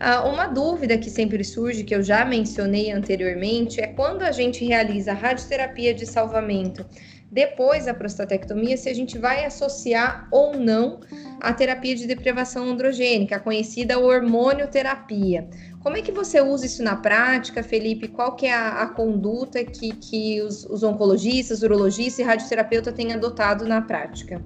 Ah, 0.00 0.24
uma 0.28 0.46
dúvida 0.46 0.96
que 0.96 1.10
sempre 1.10 1.42
surge, 1.42 1.82
que 1.82 1.94
eu 1.94 2.02
já 2.02 2.24
mencionei 2.24 2.92
anteriormente, 2.92 3.80
é 3.80 3.88
quando 3.88 4.22
a 4.22 4.30
gente 4.30 4.64
realiza 4.64 5.10
a 5.10 5.14
radioterapia 5.14 5.92
de 5.92 6.06
salvamento 6.06 6.86
depois 7.30 7.84
da 7.84 7.92
prostatectomia, 7.92 8.76
se 8.76 8.88
a 8.88 8.94
gente 8.94 9.18
vai 9.18 9.44
associar 9.44 10.26
ou 10.30 10.56
não 10.56 11.00
a 11.40 11.52
terapia 11.52 11.94
de 11.94 12.06
deprivação 12.06 12.70
androgênica, 12.70 13.36
a 13.36 13.40
conhecida 13.40 13.98
hormonioterapia. 13.98 15.46
Como 15.82 15.96
é 15.96 16.02
que 16.02 16.10
você 16.10 16.40
usa 16.40 16.64
isso 16.64 16.82
na 16.82 16.96
prática, 16.96 17.62
Felipe? 17.62 18.08
Qual 18.08 18.34
que 18.34 18.46
é 18.46 18.54
a, 18.54 18.82
a 18.82 18.86
conduta 18.86 19.62
que, 19.62 19.92
que 19.92 20.40
os, 20.40 20.64
os 20.64 20.82
oncologistas, 20.82 21.62
urologistas 21.62 22.18
e 22.18 22.22
radioterapeuta 22.22 22.92
têm 22.92 23.12
adotado 23.12 23.66
na 23.66 23.82
prática? 23.82 24.42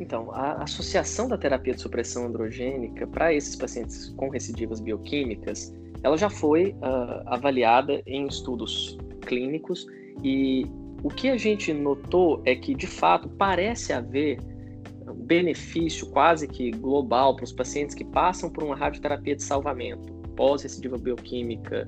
Então, 0.00 0.32
a 0.32 0.62
associação 0.62 1.28
da 1.28 1.36
terapia 1.36 1.74
de 1.74 1.80
supressão 1.82 2.26
androgênica 2.26 3.06
para 3.06 3.34
esses 3.34 3.54
pacientes 3.54 4.08
com 4.16 4.30
recidivas 4.30 4.80
bioquímicas, 4.80 5.72
ela 6.02 6.16
já 6.16 6.30
foi 6.30 6.74
uh, 6.78 7.22
avaliada 7.26 8.02
em 8.06 8.26
estudos 8.26 8.96
clínicos 9.26 9.86
e 10.24 10.66
o 11.02 11.08
que 11.08 11.28
a 11.28 11.36
gente 11.36 11.72
notou 11.74 12.42
é 12.46 12.54
que, 12.54 12.74
de 12.74 12.86
fato, 12.86 13.28
parece 13.28 13.92
haver 13.92 14.38
um 15.06 15.14
benefício 15.14 16.06
quase 16.10 16.48
que 16.48 16.70
global 16.70 17.36
para 17.36 17.44
os 17.44 17.52
pacientes 17.52 17.94
que 17.94 18.04
passam 18.04 18.50
por 18.50 18.64
uma 18.64 18.74
radioterapia 18.74 19.36
de 19.36 19.42
salvamento 19.42 20.12
pós-recidiva 20.34 20.96
bioquímica, 20.96 21.86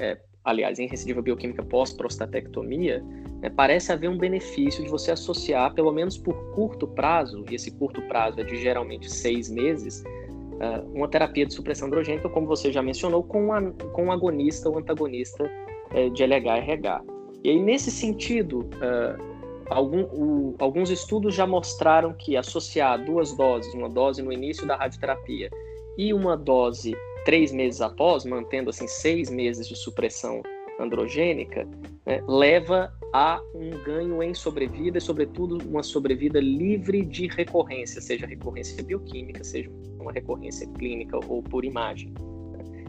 é, 0.00 0.18
aliás, 0.44 0.80
em 0.80 0.88
recidiva 0.88 1.22
bioquímica 1.22 1.62
pós-prostatectomia, 1.62 3.04
né, 3.42 3.50
parece 3.50 3.92
haver 3.92 4.08
um 4.08 4.16
benefício 4.16 4.84
de 4.84 4.88
você 4.88 5.10
associar, 5.10 5.74
pelo 5.74 5.90
menos 5.90 6.16
por 6.16 6.34
curto 6.54 6.86
prazo, 6.86 7.44
e 7.50 7.56
esse 7.56 7.72
curto 7.72 8.00
prazo 8.02 8.40
é 8.40 8.44
de 8.44 8.56
geralmente 8.56 9.10
seis 9.10 9.50
meses, 9.50 10.02
uh, 10.02 10.88
uma 10.94 11.08
terapia 11.08 11.44
de 11.44 11.52
supressão 11.52 11.88
androgênica, 11.88 12.28
como 12.28 12.46
você 12.46 12.70
já 12.70 12.80
mencionou, 12.80 13.24
com, 13.24 13.48
com 13.92 14.04
um 14.04 14.12
agonista 14.12 14.68
ou 14.68 14.78
antagonista 14.78 15.44
uh, 15.44 16.10
de 16.10 16.22
LH-RH. 16.22 17.02
E 17.42 17.50
aí, 17.50 17.60
nesse 17.60 17.90
sentido, 17.90 18.60
uh, 18.60 19.20
algum, 19.68 20.02
o, 20.04 20.54
alguns 20.60 20.90
estudos 20.90 21.34
já 21.34 21.44
mostraram 21.44 22.14
que 22.14 22.36
associar 22.36 23.04
duas 23.04 23.36
doses, 23.36 23.74
uma 23.74 23.88
dose 23.88 24.22
no 24.22 24.32
início 24.32 24.64
da 24.64 24.76
radioterapia 24.76 25.50
e 25.98 26.14
uma 26.14 26.36
dose 26.36 26.96
três 27.24 27.50
meses 27.50 27.80
após, 27.80 28.24
mantendo 28.24 28.70
assim 28.70 28.86
seis 28.86 29.28
meses 29.28 29.68
de 29.68 29.76
supressão 29.76 30.42
androgênica, 30.78 31.68
né, 32.06 32.22
leva 32.26 32.92
a 33.12 33.40
um 33.54 33.70
ganho 33.84 34.22
em 34.22 34.32
sobrevida 34.32 34.98
e, 34.98 35.00
sobretudo, 35.00 35.58
uma 35.68 35.82
sobrevida 35.82 36.40
livre 36.40 37.04
de 37.04 37.26
recorrência, 37.26 38.00
seja 38.00 38.26
recorrência 38.26 38.82
bioquímica, 38.82 39.44
seja 39.44 39.70
uma 40.00 40.12
recorrência 40.12 40.66
clínica 40.68 41.18
ou 41.28 41.42
por 41.42 41.64
imagem. 41.64 42.14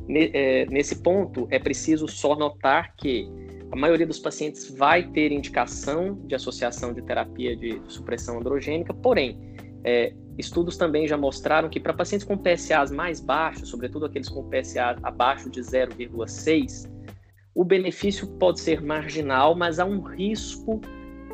É, 0.10 0.66
nesse 0.68 0.98
ponto, 0.98 1.48
é 1.50 1.60
preciso 1.60 2.08
só 2.08 2.36
notar 2.36 2.96
que 2.96 3.30
a 3.72 3.76
maioria 3.76 4.06
dos 4.06 4.20
pacientes 4.20 4.70
vai 4.70 5.04
ter 5.12 5.32
indicação 5.32 6.16
de 6.26 6.36
associação 6.36 6.94
de 6.94 7.02
terapia 7.02 7.56
de 7.56 7.82
supressão 7.88 8.38
androgênica, 8.40 8.94
porém, 8.94 9.40
é, 9.84 10.14
estudos 10.38 10.78
também 10.78 11.08
já 11.08 11.18
mostraram 11.18 11.70
que 11.70 11.80
para 11.80 11.94
pacientes 11.94 12.26
com 12.26 12.38
PSAs 12.38 12.92
mais 12.92 13.20
baixos, 13.20 13.70
sobretudo 13.70 14.06
aqueles 14.06 14.30
com 14.30 14.48
PSA 14.50 14.96
abaixo 15.04 15.50
de 15.50 15.60
0,6, 15.60 16.93
o 17.56 17.64
benefício 17.64 18.28
pode 18.40 18.60
ser 18.60 18.82
marginal, 18.82 19.56
mas 19.56 19.80
há 19.80 19.86
um 19.86 20.02
risco 20.02 20.82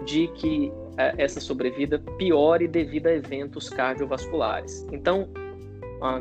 de 0.06 0.28
que 0.30 0.72
é, 0.98 1.14
essa 1.18 1.40
sobrevida 1.40 2.00
piore 2.18 2.68
devido 2.68 3.08
a 3.08 3.14
eventos 3.14 3.70
cardiovasculares. 3.70 4.86
Então, 4.92 5.30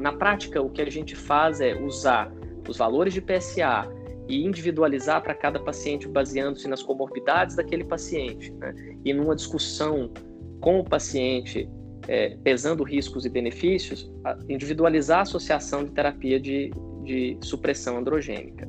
na 0.01 0.13
prática, 0.13 0.61
o 0.61 0.71
que 0.71 0.83
a 0.83 0.91
gente 0.91 1.15
faz 1.15 1.61
é 1.61 1.75
usar 1.75 2.33
os 2.69 2.77
valores 2.77 3.15
de 3.15 3.21
PSA 3.21 3.89
e 4.29 4.45
individualizar 4.45 5.23
para 5.23 5.35
cada 5.35 5.59
paciente 5.61 6.07
baseando-se 6.09 6.69
nas 6.69 6.83
comorbidades 6.83 7.57
daquele 7.57 7.85
paciente. 7.85 8.53
Né? 8.53 8.75
E 9.05 9.15
numa 9.15 9.35
discussão 9.35 10.13
com 10.61 10.81
o 10.81 10.85
paciente, 10.85 11.69
é, 12.09 12.37
pesando 12.43 12.83
riscos 12.83 13.25
e 13.25 13.31
benefícios, 13.31 14.11
individualizar 14.49 15.21
a 15.21 15.23
associação 15.23 15.85
de 15.85 15.93
terapia 15.93 16.41
de, 16.41 16.73
de 17.05 17.39
supressão 17.41 17.99
androgênica. 17.99 18.69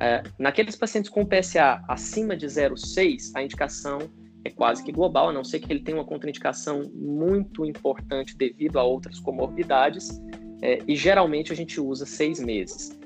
É, 0.00 0.22
naqueles 0.38 0.74
pacientes 0.76 1.10
com 1.10 1.26
PSA 1.26 1.84
acima 1.86 2.34
de 2.34 2.46
0,6, 2.46 3.32
a 3.34 3.42
indicação 3.42 3.98
é 4.42 4.50
quase 4.50 4.82
que 4.82 4.90
global, 4.90 5.28
a 5.28 5.32
não 5.32 5.44
ser 5.44 5.60
que 5.60 5.70
ele 5.70 5.80
tenha 5.80 5.98
uma 5.98 6.04
contraindicação 6.04 6.90
muito 6.94 7.66
importante 7.66 8.34
devido 8.34 8.78
a 8.78 8.82
outras 8.82 9.20
comorbidades, 9.20 10.18
é, 10.62 10.78
e 10.88 10.96
geralmente 10.96 11.52
a 11.52 11.56
gente 11.56 11.78
usa 11.78 12.06
seis 12.06 12.40
meses. 12.40 12.98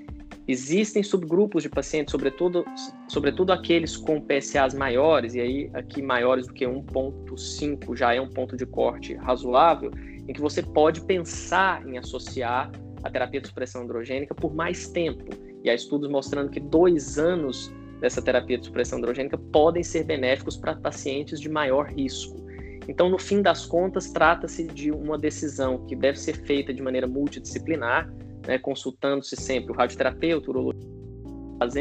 Existem 0.47 1.03
subgrupos 1.03 1.63
de 1.63 1.69
pacientes, 1.69 2.13
sobretudo, 2.13 2.65
sobretudo 3.09 3.53
aqueles 3.53 3.97
com 3.97 4.21
PSAs 4.21 4.75
maiores, 4.75 5.35
e 5.35 5.41
aí 5.41 5.71
aqui 5.73 6.03
maiores 6.03 6.47
do 6.47 6.53
que 6.53 6.67
1,5 6.67 7.97
já 7.97 8.15
é 8.15 8.21
um 8.21 8.29
ponto 8.29 8.57
de 8.57 8.67
corte 8.67 9.15
razoável, 9.15 9.91
em 10.29 10.33
que 10.33 10.41
você 10.41 10.63
pode 10.63 11.01
pensar 11.01 11.87
em 11.89 11.99
associar 11.99 12.71
a 13.05 13.11
terapia 13.11 13.41
de 13.41 13.49
supressão 13.49 13.83
androgênica 13.83 14.35
por 14.35 14.55
mais 14.55 14.89
tempo. 14.89 15.25
E 15.63 15.69
há 15.69 15.75
estudos 15.75 16.11
mostrando 16.11 16.51
que 16.51 16.59
dois 16.59 17.19
anos 17.19 17.73
dessa 18.01 18.21
terapia 18.21 18.59
de 18.59 18.65
supressão 18.65 18.99
androgênica 18.99 19.39
podem 19.39 19.83
ser 19.83 20.05
benéficos 20.05 20.57
para 20.57 20.75
pacientes 20.75 21.39
de 21.39 21.49
maior 21.49 21.87
risco. 21.87 22.43
Então, 22.89 23.09
no 23.09 23.19
fim 23.19 23.41
das 23.41 23.65
contas, 23.65 24.11
trata-se 24.11 24.67
de 24.67 24.91
uma 24.91 25.19
decisão 25.19 25.87
que 25.87 25.95
deve 25.95 26.19
ser 26.19 26.37
feita 26.45 26.73
de 26.73 26.83
maneira 26.83 27.07
multidisciplinar, 27.07 28.11
né, 28.47 28.59
consultando-se 28.59 29.37
sempre 29.37 29.73
o 29.73 29.75
radioterapeuta, 29.75 30.49
o 30.49 30.51
urologista, 30.51 30.95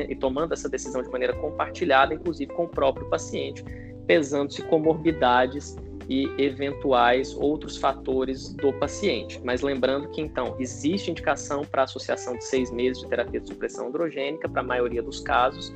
e 0.10 0.15
tomando 0.15 0.53
essa 0.53 0.70
decisão 0.70 1.01
de 1.01 1.10
maneira 1.10 1.34
compartilhada, 1.34 2.13
inclusive 2.13 2.53
com 2.53 2.65
o 2.65 2.70
próprio 2.70 3.10
paciente, 3.10 3.63
pesando-se 4.08 4.62
comorbidades 4.63 5.75
e 6.10 6.30
eventuais 6.38 7.36
outros 7.36 7.78
fatores 7.78 8.54
do 8.54 8.74
paciente. 8.74 9.40
Mas 9.44 9.62
lembrando 9.62 10.10
que, 10.10 10.22
então, 10.22 10.56
existe 10.60 11.12
indicação 11.12 11.64
para 11.64 11.84
associação 11.84 12.38
de 12.38 12.44
seis 12.44 12.72
meses 12.72 13.02
de 13.02 13.08
terapia 13.08 13.40
de 13.40 13.48
supressão 13.48 13.88
androgênica, 13.88 14.48
para 14.50 14.62
a 14.62 14.66
maioria 14.66 15.02
dos 15.02 15.20
casos. 15.20 15.74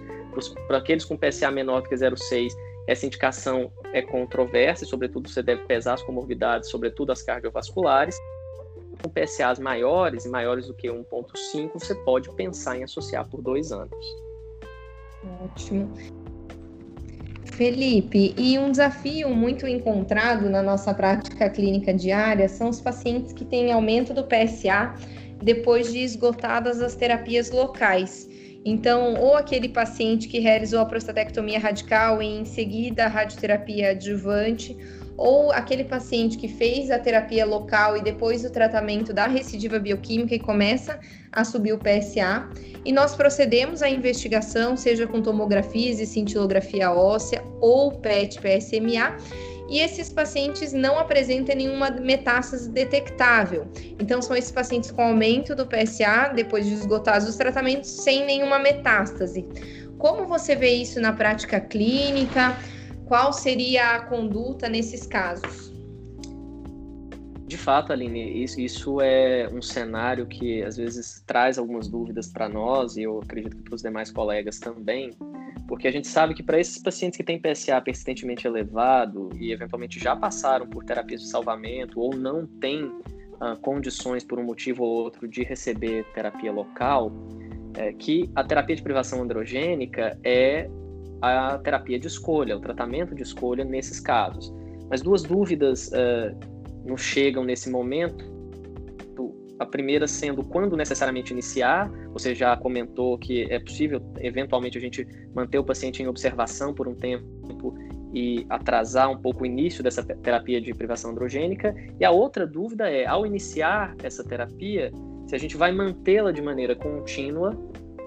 Para 0.68 0.78
aqueles 0.78 1.06
com 1.06 1.18
PSA 1.18 1.50
menor 1.50 1.82
do 1.82 1.90
que 1.90 1.96
0,6, 1.96 2.54
essa 2.88 3.06
indicação 3.06 3.72
é 3.94 4.02
controversa, 4.02 4.84
e, 4.84 4.88
sobretudo, 4.88 5.30
você 5.30 5.42
deve 5.42 5.64
pesar 5.64 5.96
as 5.96 6.04
comorbidades, 6.04 6.70
sobretudo 6.70 7.12
as 7.12 7.22
cardiovasculares. 7.22 8.18
Com 9.02 9.10
PSAs 9.10 9.60
maiores 9.60 10.26
e 10.26 10.30
maiores 10.30 10.68
do 10.68 10.74
que 10.74 10.88
1,5, 10.88 11.74
você 11.74 11.94
pode 11.96 12.30
pensar 12.32 12.78
em 12.78 12.84
associar 12.84 13.30
por 13.30 13.42
dois 13.42 13.72
anos. 13.72 13.96
Ótimo. 15.44 15.94
Felipe, 17.58 18.36
e 18.38 18.60
um 18.60 18.70
desafio 18.70 19.34
muito 19.34 19.66
encontrado 19.68 20.48
na 20.48 20.62
nossa 20.62 20.94
prática 20.94 21.50
clínica 21.50 21.92
diária 21.92 22.48
são 22.48 22.70
os 22.70 22.80
pacientes 22.80 23.34
que 23.34 23.44
têm 23.44 23.72
aumento 23.72 24.14
do 24.14 24.24
PSA 24.24 24.94
depois 25.42 25.92
de 25.92 25.98
esgotadas 25.98 26.80
as 26.84 26.94
terapias 26.94 27.50
locais. 27.50 28.30
Então, 28.64 29.16
ou 29.16 29.36
aquele 29.36 29.70
paciente 29.70 30.28
que 30.28 30.38
realizou 30.38 30.82
a 30.82 30.86
prostatectomia 30.86 31.58
radical 31.58 32.22
e 32.22 32.28
em 32.28 32.46
seguida 32.46 33.06
a 33.06 33.08
radioterapia 33.08 33.90
adjuvante, 33.90 34.78
ou 35.18 35.52
aquele 35.52 35.84
paciente 35.84 36.38
que 36.38 36.48
fez 36.48 36.92
a 36.92 37.00
terapia 37.00 37.46
local 37.46 37.98
e 37.98 38.04
depois 38.04 38.46
o 38.46 38.52
tratamento 38.52 39.12
da 39.12 39.26
recidiva 39.26 39.80
bioquímica 39.80 40.36
e 40.36 40.40
começa 40.40 41.00
a 41.32 41.44
subir 41.44 41.74
o 41.74 41.80
PSA. 41.80 42.48
E 42.86 42.92
nós 42.92 43.16
procedemos 43.16 43.82
à 43.82 43.90
investigação, 43.90 44.78
seja 44.78 45.08
com 45.08 45.22
tomografias 45.22 46.00
e 46.00 46.06
cintilografia 46.06 46.92
óssea 46.92 47.44
ou 47.60 47.92
PET-PSMA, 47.94 49.18
e 49.70 49.80
esses 49.80 50.10
pacientes 50.10 50.72
não 50.72 50.98
apresentam 50.98 51.56
nenhuma 51.56 51.90
metástase 51.90 52.70
detectável. 52.70 53.68
Então, 54.00 54.22
são 54.22 54.36
esses 54.36 54.52
pacientes 54.52 54.92
com 54.92 55.02
aumento 55.02 55.54
do 55.54 55.68
PSA 55.68 56.32
depois 56.34 56.66
de 56.66 56.74
esgotados 56.74 57.28
os 57.28 57.36
tratamentos 57.36 57.90
sem 57.90 58.26
nenhuma 58.26 58.60
metástase. 58.60 59.46
Como 59.98 60.26
você 60.26 60.56
vê 60.56 60.70
isso 60.70 61.02
na 61.02 61.12
prática 61.12 61.60
clínica? 61.60 62.56
Qual 63.08 63.32
seria 63.32 63.96
a 63.96 64.02
conduta 64.02 64.68
nesses 64.68 65.08
casos? 65.08 65.72
De 67.48 67.58
fato, 67.58 67.94
Aline, 67.94 68.44
isso, 68.44 68.60
isso, 68.60 69.00
é 69.00 69.50
um 69.50 69.62
cenário 69.62 70.26
que 70.26 70.62
às 70.62 70.76
vezes 70.76 71.24
traz 71.26 71.58
algumas 71.58 71.88
dúvidas 71.88 72.28
para 72.28 72.50
nós 72.50 72.98
e 72.98 73.04
eu 73.04 73.20
acredito 73.20 73.56
que 73.56 73.64
para 73.64 73.76
os 73.76 73.82
demais 73.82 74.12
colegas 74.12 74.60
também, 74.60 75.12
porque 75.66 75.88
a 75.88 75.92
gente 75.92 76.10
sabe 76.10 76.34
que 76.34 76.44
para 76.44 76.60
esses 76.60 76.78
pacientes 76.78 77.16
que 77.16 77.24
têm 77.24 77.40
PSA 77.40 77.80
persistentemente 77.80 78.46
elevado 78.46 79.30
e 79.40 79.54
eventualmente 79.54 79.98
já 79.98 80.14
passaram 80.14 80.68
por 80.68 80.84
terapias 80.84 81.22
de 81.22 81.30
salvamento 81.30 82.02
ou 82.02 82.14
não 82.14 82.46
têm 82.46 82.84
uh, 82.84 83.58
condições 83.62 84.26
por 84.26 84.38
um 84.38 84.44
motivo 84.44 84.84
ou 84.84 85.04
outro 85.04 85.26
de 85.26 85.44
receber 85.44 86.04
terapia 86.14 86.52
local, 86.52 87.14
é, 87.78 87.94
que 87.94 88.30
a 88.36 88.44
terapia 88.44 88.76
de 88.76 88.82
privação 88.82 89.22
androgênica 89.22 90.20
é 90.22 90.70
a 91.22 91.58
terapia 91.60 92.00
de 92.00 92.08
escolha, 92.08 92.58
o 92.58 92.60
tratamento 92.60 93.16
de 93.16 93.24
escolha 93.24 93.64
nesses 93.64 94.00
casos. 94.00 94.54
Mas 94.90 95.02
duas 95.02 95.24
dúvidas 95.24 95.90
uh, 95.90 96.38
nos 96.86 97.02
chegam 97.02 97.44
nesse 97.44 97.70
momento 97.70 98.38
a 99.60 99.66
primeira 99.66 100.08
sendo 100.08 100.44
quando 100.44 100.76
necessariamente 100.78 101.34
iniciar, 101.34 101.90
você 102.14 102.36
já 102.36 102.56
comentou 102.56 103.18
que 103.18 103.44
é 103.52 103.60
possível, 103.60 104.02
eventualmente, 104.20 104.78
a 104.78 104.82
gente 104.82 105.08
manter 105.34 105.58
o 105.58 105.64
paciente 105.64 106.02
em 106.02 106.08
observação 106.08 106.74
por 106.74 106.88
um 106.88 106.96
tempo 106.96 107.76
e 108.14 108.46
atrasar 108.50 109.12
um 109.12 109.18
pouco 109.18 109.44
o 109.44 109.46
início 109.46 109.84
dessa 109.84 110.04
terapia 110.04 110.62
de 110.62 110.74
privação 110.74 111.12
androgênica. 111.12 111.76
E 112.00 112.06
a 112.06 112.12
outra 112.12 112.46
dúvida 112.46 112.90
é, 112.90 113.06
ao 113.06 113.26
iniciar 113.26 113.96
essa 114.04 114.24
terapia, 114.24 114.92
se 115.26 115.36
a 115.36 115.38
gente 115.38 115.58
vai 115.58 115.72
mantê-la 115.72 116.32
de 116.32 116.42
maneira 116.42 116.76
contínua 116.76 117.52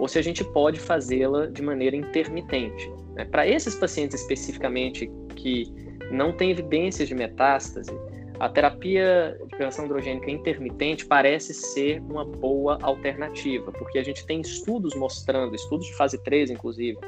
ou 0.00 0.08
se 0.08 0.18
a 0.18 0.22
gente 0.22 0.42
pode 0.42 0.80
fazê-la 0.80 1.46
de 1.46 1.62
maneira 1.62 1.94
intermitente. 1.94 2.90
Né? 3.14 3.26
Para 3.26 3.46
esses 3.46 3.74
pacientes 3.74 4.22
especificamente 4.22 5.10
que 5.36 5.70
não 6.10 6.32
têm 6.32 6.50
evidências 6.50 7.06
de 7.06 7.14
metástase, 7.14 7.92
a 8.40 8.48
terapia 8.48 9.38
de 9.38 9.56
privação 9.56 9.84
androgênica 9.84 10.30
intermitente 10.30 11.04
parece 11.04 11.52
ser 11.52 12.00
uma 12.00 12.24
boa 12.24 12.78
alternativa, 12.80 13.70
porque 13.72 13.98
a 13.98 14.02
gente 14.02 14.24
tem 14.24 14.40
estudos 14.40 14.94
mostrando, 14.94 15.54
estudos 15.54 15.86
de 15.86 15.94
fase 15.94 16.16
3 16.16 16.50
inclusive, 16.50 16.98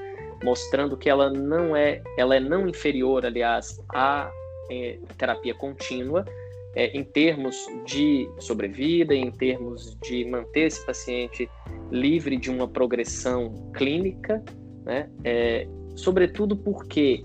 mostrando 0.45 0.95
que 0.95 1.09
ela 1.09 1.31
não 1.31 1.75
é, 1.75 2.03
ela 2.19 2.37
é 2.37 2.41
não 2.41 2.69
inferior, 2.69 3.25
aliás, 3.25 3.83
à 3.95 4.31
é, 4.71 4.99
terapia 5.17 5.55
contínua, 5.55 6.27
é, 6.75 6.97
em 6.97 7.05
termos 7.05 7.67
de 7.85 8.29
sobrevida, 8.39 9.15
em 9.15 9.31
termos 9.31 9.97
de 10.03 10.25
manter 10.25 10.67
esse 10.67 10.85
paciente 10.85 11.49
livre 11.91 12.37
de 12.37 12.51
uma 12.51 12.67
progressão 12.67 13.71
clínica, 13.75 14.43
né? 14.85 15.11
É, 15.25 15.69
sobretudo 15.95 16.57
porque, 16.57 17.25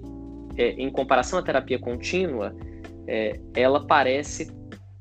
é, 0.58 0.72
em 0.72 0.90
comparação 0.90 1.40
à 1.40 1.42
terapia 1.42 1.80
contínua, 1.80 2.56
é, 3.08 3.40
ela 3.56 3.86
parece 3.86 4.52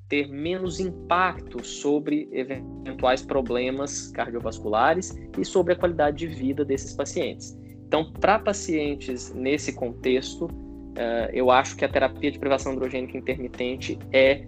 ter 0.08 0.28
menos 0.28 0.78
impacto 0.78 1.64
sobre 1.66 2.28
eventuais 2.30 3.22
problemas 3.22 4.08
cardiovasculares 4.12 5.12
e 5.36 5.44
sobre 5.44 5.72
a 5.72 5.76
qualidade 5.76 6.18
de 6.18 6.26
vida 6.28 6.64
desses 6.64 6.94
pacientes. 6.94 7.58
Então, 7.86 8.12
para 8.12 8.38
pacientes 8.38 9.32
nesse 9.34 9.72
contexto, 9.72 10.48
uh, 10.96 11.30
eu 11.32 11.50
acho 11.50 11.76
que 11.76 11.84
a 11.84 11.88
terapia 11.88 12.30
de 12.30 12.38
privação 12.38 12.72
androgênica 12.72 13.16
intermitente 13.16 13.98
é 14.12 14.44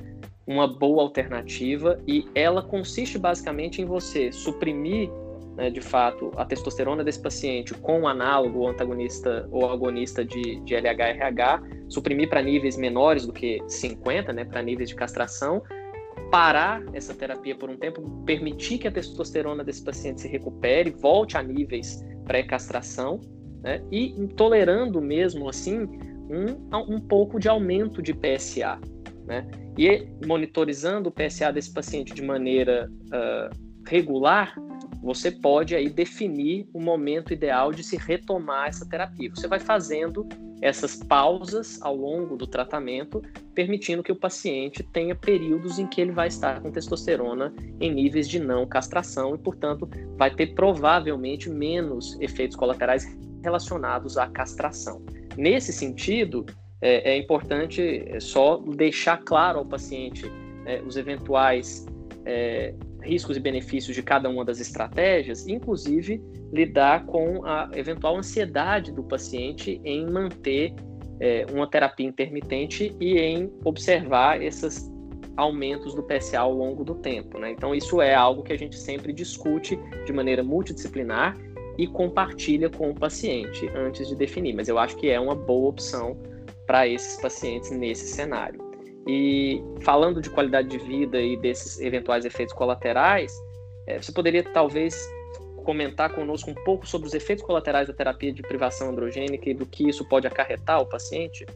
uma 0.47 0.67
boa 0.67 1.03
alternativa 1.03 2.01
e 2.07 2.27
ela 2.35 2.63
consiste 2.63 3.19
basicamente 3.19 3.83
em 3.83 3.85
você 3.85 4.33
suprimir 4.33 5.11
né, 5.59 5.71
de 5.71 5.81
fato, 5.81 6.31
a 6.37 6.45
testosterona 6.45 7.03
desse 7.03 7.21
paciente 7.21 7.75
com 7.75 8.03
um 8.03 8.09
análogo 8.09 8.69
antagonista 8.69 9.49
ou 9.51 9.69
agonista 9.69 10.25
de, 10.25 10.61
de 10.61 10.77
LH-RH, 10.77 11.63
suprimir 11.89 12.29
para 12.29 12.41
níveis 12.41 12.77
menores 12.77 13.27
do 13.27 13.33
que 13.33 13.61
50, 13.67 14.33
né, 14.33 14.45
para 14.45 14.63
níveis 14.63 14.89
de 14.89 14.95
castração, 14.95 15.61
parar 16.31 16.81
essa 16.93 17.13
terapia 17.13 17.57
por 17.57 17.69
um 17.69 17.77
tempo, 17.77 18.01
permitir 18.25 18.79
que 18.79 18.87
a 18.87 18.93
testosterona 18.93 19.65
desse 19.65 19.83
paciente 19.83 20.21
se 20.21 20.29
recupere, 20.29 20.91
volte 20.91 21.37
a 21.37 21.43
níveis 21.43 22.07
pré-castração, 22.25 23.21
né, 23.61 23.83
e 23.91 24.15
tolerando 24.37 25.01
mesmo 25.03 25.49
assim 25.49 25.89
um, 26.31 26.95
um 26.95 27.01
pouco 27.01 27.39
de 27.39 27.49
aumento 27.49 28.03
de 28.03 28.13
PSA. 28.15 28.79
Né, 29.27 29.47
e 29.77 30.09
monitorizando 30.27 31.11
o 31.11 31.13
PSA 31.13 31.53
desse 31.53 31.73
paciente 31.73 32.15
de 32.15 32.23
maneira 32.23 32.91
uh, 32.91 33.85
regular, 33.87 34.55
você 35.03 35.31
pode 35.31 35.75
aí 35.75 35.89
definir 35.89 36.69
o 36.73 36.81
momento 36.81 37.33
ideal 37.33 37.73
de 37.73 37.85
se 37.85 37.97
retomar 37.97 38.69
essa 38.69 38.89
terapia. 38.89 39.31
Você 39.31 39.47
vai 39.47 39.61
fazendo 39.61 40.27
essas 40.61 40.97
pausas 40.97 41.81
ao 41.83 41.95
longo 41.95 42.37
do 42.37 42.47
tratamento, 42.47 43.23
permitindo 43.55 44.03
que 44.03 44.11
o 44.11 44.17
paciente 44.17 44.83
tenha 44.83 45.15
períodos 45.15 45.79
em 45.79 45.87
que 45.87 46.01
ele 46.01 46.11
vai 46.11 46.29
estar 46.29 46.61
com 46.61 46.71
testosterona 46.71 47.55
em 47.81 47.95
níveis 47.95 48.29
de 48.29 48.41
não 48.41 48.67
castração 48.67 49.35
e, 49.35 49.39
portanto, 49.39 49.89
vai 50.17 50.35
ter 50.35 50.55
provavelmente 50.55 51.49
menos 51.49 52.19
efeitos 52.21 52.57
colaterais 52.57 53.07
relacionados 53.43 54.19
à 54.19 54.27
castração. 54.27 55.01
Nesse 55.39 55.73
sentido, 55.73 56.45
é, 56.83 57.13
é 57.13 57.17
importante 57.17 58.05
só 58.19 58.57
deixar 58.57 59.19
claro 59.19 59.61
ao 59.61 59.65
paciente 59.65 60.29
é, 60.67 60.83
os 60.83 60.97
eventuais 60.97 61.87
é, 62.27 62.75
riscos 63.03 63.37
e 63.37 63.41
benefícios 63.41 63.95
de 63.95 64.03
cada 64.03 64.29
uma 64.29 64.45
das 64.45 64.59
estratégias, 64.59 65.47
inclusive 65.47 66.21
lidar 66.53 67.07
com 67.07 67.47
a 67.47 67.71
eventual 67.77 68.17
ansiedade 68.17 68.91
do 68.91 69.05
paciente 69.05 69.81
em 69.85 70.11
manter 70.11 70.75
é, 71.21 71.47
uma 71.53 71.69
terapia 71.69 72.09
intermitente 72.09 72.93
e 72.99 73.17
em 73.17 73.49
observar 73.65 74.43
esses 74.43 74.91
aumentos 75.37 75.95
do 75.95 76.03
PSA 76.03 76.41
ao 76.41 76.53
longo 76.53 76.83
do 76.83 76.97
tempo. 76.97 77.39
Né? 77.39 77.53
Então, 77.53 77.73
isso 77.73 78.03
é 78.03 78.13
algo 78.13 78.43
que 78.43 78.53
a 78.53 78.59
gente 78.59 78.77
sempre 78.77 79.13
discute 79.13 79.79
de 80.05 80.13
maneira 80.13 80.43
multidisciplinar 80.43 81.37
e 81.79 81.87
compartilha 81.87 82.69
com 82.69 82.91
o 82.91 82.95
paciente 82.95 83.69
antes 83.75 84.09
de 84.09 84.17
definir, 84.17 84.53
mas 84.53 84.69
eu 84.69 84.79
acho 84.79 84.97
que 84.97 85.09
é 85.09 85.19
uma 85.19 85.35
boa 85.35 85.69
opção 85.69 86.19
para 86.67 86.87
esses 86.89 87.21
pacientes 87.21 87.71
nesse 87.71 88.09
cenário. 88.09 88.61
E 89.07 89.63
falando 89.81 90.21
de 90.21 90.29
qualidade 90.29 90.69
de 90.69 90.79
vida 90.79 91.19
e 91.21 91.37
desses 91.37 91.81
eventuais 91.81 92.25
efeitos 92.25 92.53
colaterais, 92.53 93.33
é, 93.87 94.03
você 94.03 94.13
poderia 94.13 94.43
talvez 94.43 95.09
comentar 95.65 96.13
conosco 96.15 96.51
um 96.51 96.55
pouco 96.55 96.87
sobre 96.87 97.07
os 97.07 97.15
efeitos 97.15 97.45
colaterais 97.45 97.87
da 97.87 97.95
terapia 97.95 98.33
de 98.33 98.43
privação 98.43 98.91
androgênica 98.91 99.49
e 99.49 99.55
do 99.55 99.65
que 99.65 99.89
isso 99.89 100.07
pode 100.09 100.27
acarretar 100.27 100.77
ao 100.77 100.87
paciente? 100.87 101.47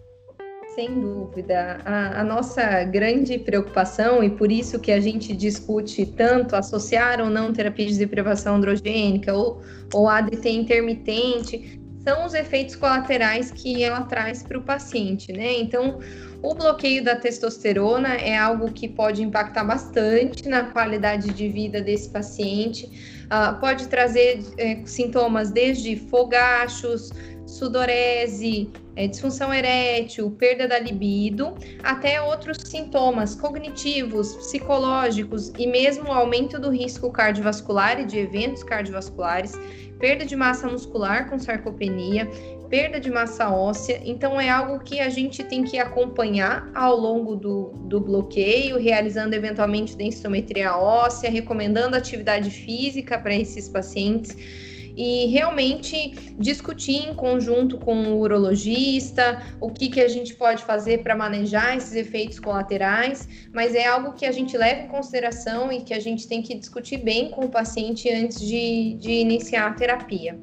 Sem 0.75 0.99
dúvida. 1.01 1.81
A, 1.85 2.21
a, 2.21 2.25
nossa 2.25 2.83
grande 2.85 3.39
preocupação, 3.39 4.25
e 4.25 4.31
por 4.31 4.51
isso 4.51 4.81
que 4.81 4.91
a 4.91 4.99
gente 4.99 5.37
discute 5.37 6.07
tanto 6.07 6.57
associar 6.57 7.21
ou 7.21 7.29
não 7.29 7.53
terapias 7.53 7.99
de 7.99 8.07
privação 8.07 8.57
androgênica 8.57 9.35
ou, 9.35 9.61
ou 9.93 10.09
ADT 10.09 10.49
intermitente, 10.49 11.79
são 12.03 12.25
os 12.25 12.33
efeitos 12.33 12.75
colaterais 12.75 13.51
que 13.51 13.83
ela 13.85 14.01
traz 14.03 14.43
para 14.43 14.59
o 14.59 14.63
paciente, 14.63 15.31
né? 15.31 15.61
Então, 15.61 16.01
o 16.43 16.55
bloqueio 16.55 17.05
da 17.05 17.17
testosterona 17.17 18.15
é 18.15 18.37
algo 18.37 18.73
que 18.73 18.89
pode 18.89 19.23
impactar 19.23 19.65
bastante 19.65 20.49
na 20.49 20.65
qualidade 20.65 21.33
de 21.33 21.49
vida 21.49 21.81
desse 21.81 22.09
paciente. 22.09 22.87
Uh, 23.27 23.61
pode 23.61 23.89
trazer 23.89 24.43
é, 24.59 24.81
sintomas 24.85 25.51
desde 25.51 25.97
fogachos, 25.97 27.11
sudorese, 27.53 28.71
é, 28.97 29.07
disfunção 29.07 29.53
erétil, 29.53 30.31
perda 30.31 30.67
da 30.67 30.79
libido, 30.79 31.55
até 31.83 32.21
outros 32.21 32.59
sintomas 32.65 33.35
cognitivos, 33.35 34.35
psicológicos 34.37 35.53
e 35.59 35.67
mesmo 35.67 36.11
aumento 36.11 36.59
do 36.59 36.71
risco 36.71 37.11
cardiovascular 37.11 38.01
e 38.01 38.07
de 38.07 38.19
eventos 38.19 38.63
cardiovasculares, 38.63 39.53
perda 39.99 40.25
de 40.25 40.35
massa 40.35 40.67
muscular 40.67 41.29
com 41.29 41.39
sarcopenia, 41.39 42.27
perda 42.71 42.99
de 42.99 43.11
massa 43.11 43.51
óssea. 43.51 44.01
Então, 44.03 44.41
é 44.41 44.49
algo 44.49 44.83
que 44.83 44.99
a 44.99 45.11
gente 45.11 45.45
tem 45.45 45.63
que 45.63 45.79
acompanhar 45.79 46.71
ao 46.75 46.97
longo 46.97 47.37
do, 47.37 47.69
do 47.85 48.01
bloqueio, 48.01 48.79
realizando 48.79 49.35
eventualmente 49.35 49.95
densitometria 49.95 50.75
óssea, 50.75 51.31
recomendando 51.31 51.97
atividade 51.97 52.51
física 52.51 53.19
para 53.19 53.35
esses 53.35 53.69
pacientes 53.69 54.72
e 54.97 55.27
realmente 55.27 56.35
discutir 56.39 57.09
em 57.09 57.15
conjunto 57.15 57.79
com 57.79 57.95
o 57.95 58.21
urologista 58.21 59.43
o 59.61 59.71
que, 59.71 59.89
que 59.89 60.01
a 60.01 60.09
gente 60.09 60.35
pode 60.35 60.63
fazer 60.65 61.03
para 61.03 61.17
manejar 61.17 61.77
esses 61.77 61.95
efeitos 61.95 62.39
colaterais, 62.39 63.29
mas 63.53 63.75
é 63.75 63.87
algo 63.87 64.13
que 64.13 64.27
a 64.27 64.33
gente 64.33 64.57
leva 64.57 64.83
em 64.83 64.89
consideração 64.89 65.73
e 65.73 65.81
que 65.81 65.95
a 65.95 66.01
gente 66.01 66.27
tem 66.29 66.43
que 66.43 66.55
discutir 66.55 66.99
bem 66.99 67.31
com 67.31 67.47
o 67.47 67.49
paciente 67.49 68.11
antes 68.11 68.41
de, 68.41 68.95
de 68.95 69.13
iniciar 69.13 69.69
a 69.69 69.73
terapia. 69.73 70.39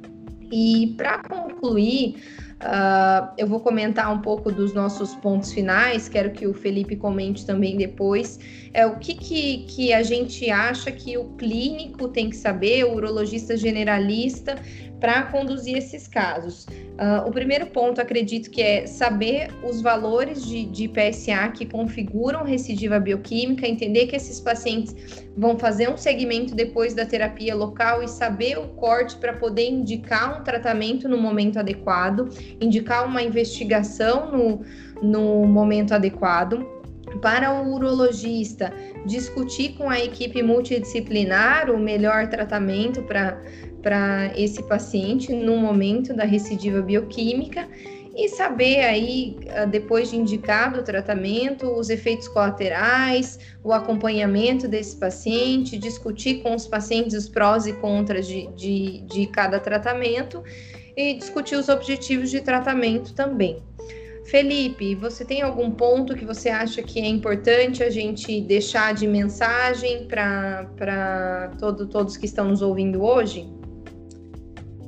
E 0.51 0.95
para 0.97 1.19
concluir, 1.19 2.15
Uh, 2.62 3.32
eu 3.38 3.48
vou 3.48 3.62
comentar 3.62 4.13
um 4.13 4.19
pouco 4.19 4.52
dos 4.52 4.74
nossos 4.74 5.15
pontos 5.15 5.54
finais, 5.54 6.10
quero 6.10 6.32
que 6.32 6.45
o 6.45 6.54
Felipe 6.54 6.98
comente 6.98 7.45
também 7.45 7.78
depois. 7.78 8.38
É 8.74 8.86
o 8.86 8.98
que, 8.98 9.15
que, 9.15 9.60
que 9.60 9.93
a 9.93 10.04
gente 10.04 10.50
acha 10.52 10.91
que 10.91 11.17
o 11.17 11.30
clínico 11.38 12.10
tem 12.10 12.30
que 12.30 12.36
saber, 12.36 12.84
o 12.84 12.95
urologista 12.95 13.56
generalista, 13.56 14.58
para 14.99 15.23
conduzir 15.23 15.77
esses 15.77 16.07
casos. 16.07 16.65
Uh, 16.65 17.27
o 17.27 17.31
primeiro 17.31 17.67
ponto, 17.67 18.01
acredito 18.01 18.49
que 18.49 18.62
é 18.62 18.85
saber 18.85 19.49
os 19.63 19.81
valores 19.81 20.45
de, 20.45 20.65
de, 20.65 20.88
PSA 20.89 21.49
que 21.49 21.65
configuram 21.65 22.43
recidiva 22.43 22.99
bioquímica, 22.99 23.67
entender 23.67 24.07
que 24.07 24.15
esses 24.15 24.39
pacientes 24.41 24.95
vão 25.38 25.57
fazer 25.57 25.89
um 25.89 25.97
segmento 25.97 26.53
depois 26.53 26.93
da 26.93 27.05
terapia 27.05 27.55
local 27.55 28.03
e 28.03 28.07
saber 28.07 28.57
o 28.57 28.67
corte 28.69 29.15
para 29.15 29.33
poder 29.33 29.69
indicar 29.69 30.39
um 30.39 30.43
tratamento 30.43 31.07
no 31.07 31.17
momento 31.17 31.57
adequado, 31.57 32.29
indicar 32.59 33.05
uma 33.05 33.23
investigação 33.23 34.31
no, 34.31 34.62
no 35.01 35.45
momento 35.45 35.93
adequado 35.93 36.79
para 37.21 37.51
o 37.51 37.73
urologista 37.73 38.71
discutir 39.05 39.75
com 39.75 39.89
a 39.89 39.99
equipe 39.99 40.43
multidisciplinar 40.43 41.69
o 41.71 41.79
melhor 41.79 42.27
tratamento 42.27 43.01
para 43.03 43.41
para 43.81 44.31
esse 44.35 44.63
paciente 44.63 45.33
no 45.33 45.57
momento 45.57 46.13
da 46.13 46.23
recidiva 46.23 46.81
bioquímica 46.81 47.67
e 48.15 48.27
saber 48.27 48.81
aí, 48.81 49.37
ah, 49.49 49.65
depois 49.65 50.09
de 50.09 50.17
indicado 50.17 50.79
o 50.79 50.83
tratamento, 50.83 51.71
os 51.71 51.89
efeitos 51.89 52.27
colaterais, 52.27 53.39
o 53.63 53.71
acompanhamento 53.71 54.67
desse 54.67 54.97
paciente, 54.97 55.77
discutir 55.77 56.41
com 56.41 56.53
os 56.53 56.67
pacientes 56.67 57.15
os 57.15 57.29
prós 57.29 57.65
e 57.65 57.73
contras 57.73 58.27
de, 58.27 58.47
de, 58.47 59.01
de 59.01 59.27
cada 59.27 59.59
tratamento 59.59 60.43
e 60.97 61.13
discutir 61.13 61.55
os 61.55 61.69
objetivos 61.69 62.29
de 62.29 62.41
tratamento 62.41 63.13
também. 63.13 63.63
Felipe, 64.25 64.95
você 64.95 65.23
tem 65.23 65.41
algum 65.41 65.71
ponto 65.71 66.15
que 66.15 66.25
você 66.25 66.49
acha 66.49 66.83
que 66.83 66.99
é 66.99 67.07
importante 67.07 67.81
a 67.81 67.89
gente 67.89 68.41
deixar 68.41 68.93
de 68.93 69.07
mensagem 69.07 70.05
para 70.07 71.51
todo, 71.57 71.87
todos 71.87 72.17
que 72.17 72.25
estão 72.25 72.49
nos 72.49 72.61
ouvindo 72.61 73.01
hoje? 73.01 73.59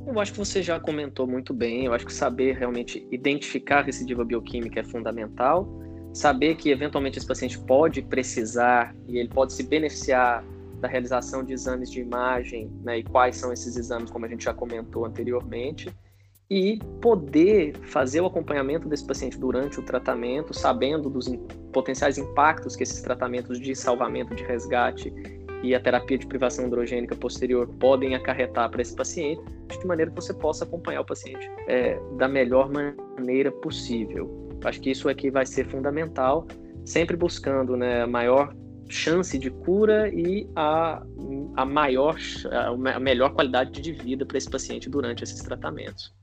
Eu 0.06 0.18
acho 0.20 0.32
que 0.32 0.38
você 0.38 0.62
já 0.62 0.78
comentou 0.80 1.26
muito 1.26 1.54
bem. 1.54 1.86
Eu 1.86 1.94
acho 1.94 2.06
que 2.06 2.12
saber 2.12 2.56
realmente 2.56 3.06
identificar 3.10 3.82
recidiva 3.82 4.24
bioquímica 4.24 4.80
é 4.80 4.84
fundamental. 4.84 5.68
Saber 6.12 6.56
que 6.56 6.70
eventualmente 6.70 7.18
esse 7.18 7.26
paciente 7.26 7.58
pode 7.58 8.02
precisar 8.02 8.94
e 9.08 9.16
ele 9.18 9.28
pode 9.28 9.52
se 9.52 9.62
beneficiar 9.62 10.44
da 10.80 10.88
realização 10.88 11.44
de 11.44 11.52
exames 11.52 11.90
de 11.90 12.00
imagem, 12.00 12.70
né, 12.82 12.98
e 12.98 13.02
quais 13.04 13.36
são 13.36 13.52
esses 13.52 13.76
exames, 13.76 14.10
como 14.10 14.26
a 14.26 14.28
gente 14.28 14.44
já 14.44 14.52
comentou 14.52 15.06
anteriormente, 15.06 15.88
e 16.50 16.78
poder 17.00 17.74
fazer 17.84 18.20
o 18.20 18.26
acompanhamento 18.26 18.88
desse 18.88 19.06
paciente 19.06 19.38
durante 19.38 19.78
o 19.78 19.82
tratamento, 19.82 20.52
sabendo 20.52 21.08
dos 21.08 21.26
potenciais 21.72 22.18
impactos 22.18 22.76
que 22.76 22.82
esses 22.82 23.00
tratamentos 23.00 23.58
de 23.58 23.74
salvamento, 23.74 24.34
de 24.34 24.42
resgate 24.42 25.10
e 25.62 25.74
a 25.74 25.80
terapia 25.80 26.18
de 26.18 26.26
privação 26.26 26.66
androgênica 26.66 27.14
posterior 27.14 27.68
podem 27.78 28.14
acarretar 28.14 28.70
para 28.70 28.82
esse 28.82 28.94
paciente, 28.94 29.40
de 29.68 29.86
maneira 29.86 30.10
que 30.10 30.16
você 30.16 30.34
possa 30.34 30.64
acompanhar 30.64 31.00
o 31.00 31.04
paciente 31.04 31.48
é, 31.68 31.98
da 32.18 32.28
melhor 32.28 32.70
maneira 32.70 33.50
possível. 33.50 34.48
Acho 34.64 34.80
que 34.80 34.90
isso 34.90 35.08
aqui 35.08 35.30
vai 35.30 35.46
ser 35.46 35.66
fundamental, 35.66 36.46
sempre 36.84 37.16
buscando 37.16 37.76
né, 37.76 38.02
a 38.02 38.06
maior 38.06 38.54
chance 38.88 39.38
de 39.38 39.50
cura 39.50 40.08
e 40.08 40.48
a, 40.54 41.02
a 41.56 41.64
maior, 41.64 42.16
a 42.94 43.00
melhor 43.00 43.32
qualidade 43.32 43.80
de 43.80 43.92
vida 43.92 44.26
para 44.26 44.38
esse 44.38 44.50
paciente 44.50 44.90
durante 44.90 45.24
esses 45.24 45.40
tratamentos. 45.42 46.14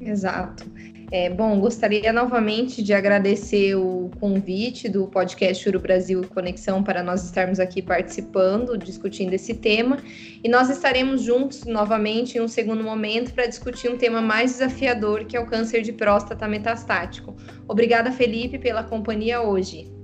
Exato. 0.00 0.64
É, 1.10 1.30
bom, 1.30 1.58
gostaria 1.58 2.12
novamente 2.12 2.82
de 2.82 2.92
agradecer 2.92 3.74
o 3.74 4.10
convite 4.20 4.88
do 4.88 5.06
podcast 5.06 5.66
Uro 5.66 5.80
Brasil 5.80 6.22
Conexão 6.28 6.82
para 6.82 7.02
nós 7.02 7.24
estarmos 7.24 7.58
aqui 7.58 7.80
participando, 7.80 8.76
discutindo 8.76 9.32
esse 9.32 9.54
tema. 9.54 9.98
E 10.44 10.48
nós 10.48 10.68
estaremos 10.68 11.22
juntos 11.22 11.64
novamente 11.64 12.36
em 12.36 12.42
um 12.42 12.48
segundo 12.48 12.84
momento 12.84 13.32
para 13.32 13.46
discutir 13.46 13.90
um 13.90 13.96
tema 13.96 14.20
mais 14.20 14.52
desafiador, 14.52 15.24
que 15.24 15.36
é 15.36 15.40
o 15.40 15.46
câncer 15.46 15.82
de 15.82 15.92
próstata 15.92 16.46
metastático. 16.46 17.34
Obrigada, 17.66 18.12
Felipe, 18.12 18.58
pela 18.58 18.84
companhia 18.84 19.40
hoje. 19.40 19.97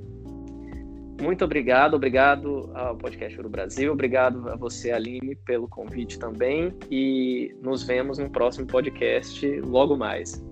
Muito 1.21 1.45
obrigado, 1.45 1.95
obrigado 1.95 2.71
ao 2.75 2.97
Podcast 2.97 3.37
Ouro 3.39 3.49
Brasil, 3.49 3.93
obrigado 3.93 4.49
a 4.51 4.57
você, 4.57 4.91
Aline, 4.91 5.37
pelo 5.37 5.69
convite 5.69 6.19
também 6.19 6.73
e 6.91 7.55
nos 7.63 7.83
vemos 7.83 8.19
no 8.19 8.29
próximo 8.29 8.67
podcast 8.67 9.47
logo 9.61 9.97
mais. 9.97 10.43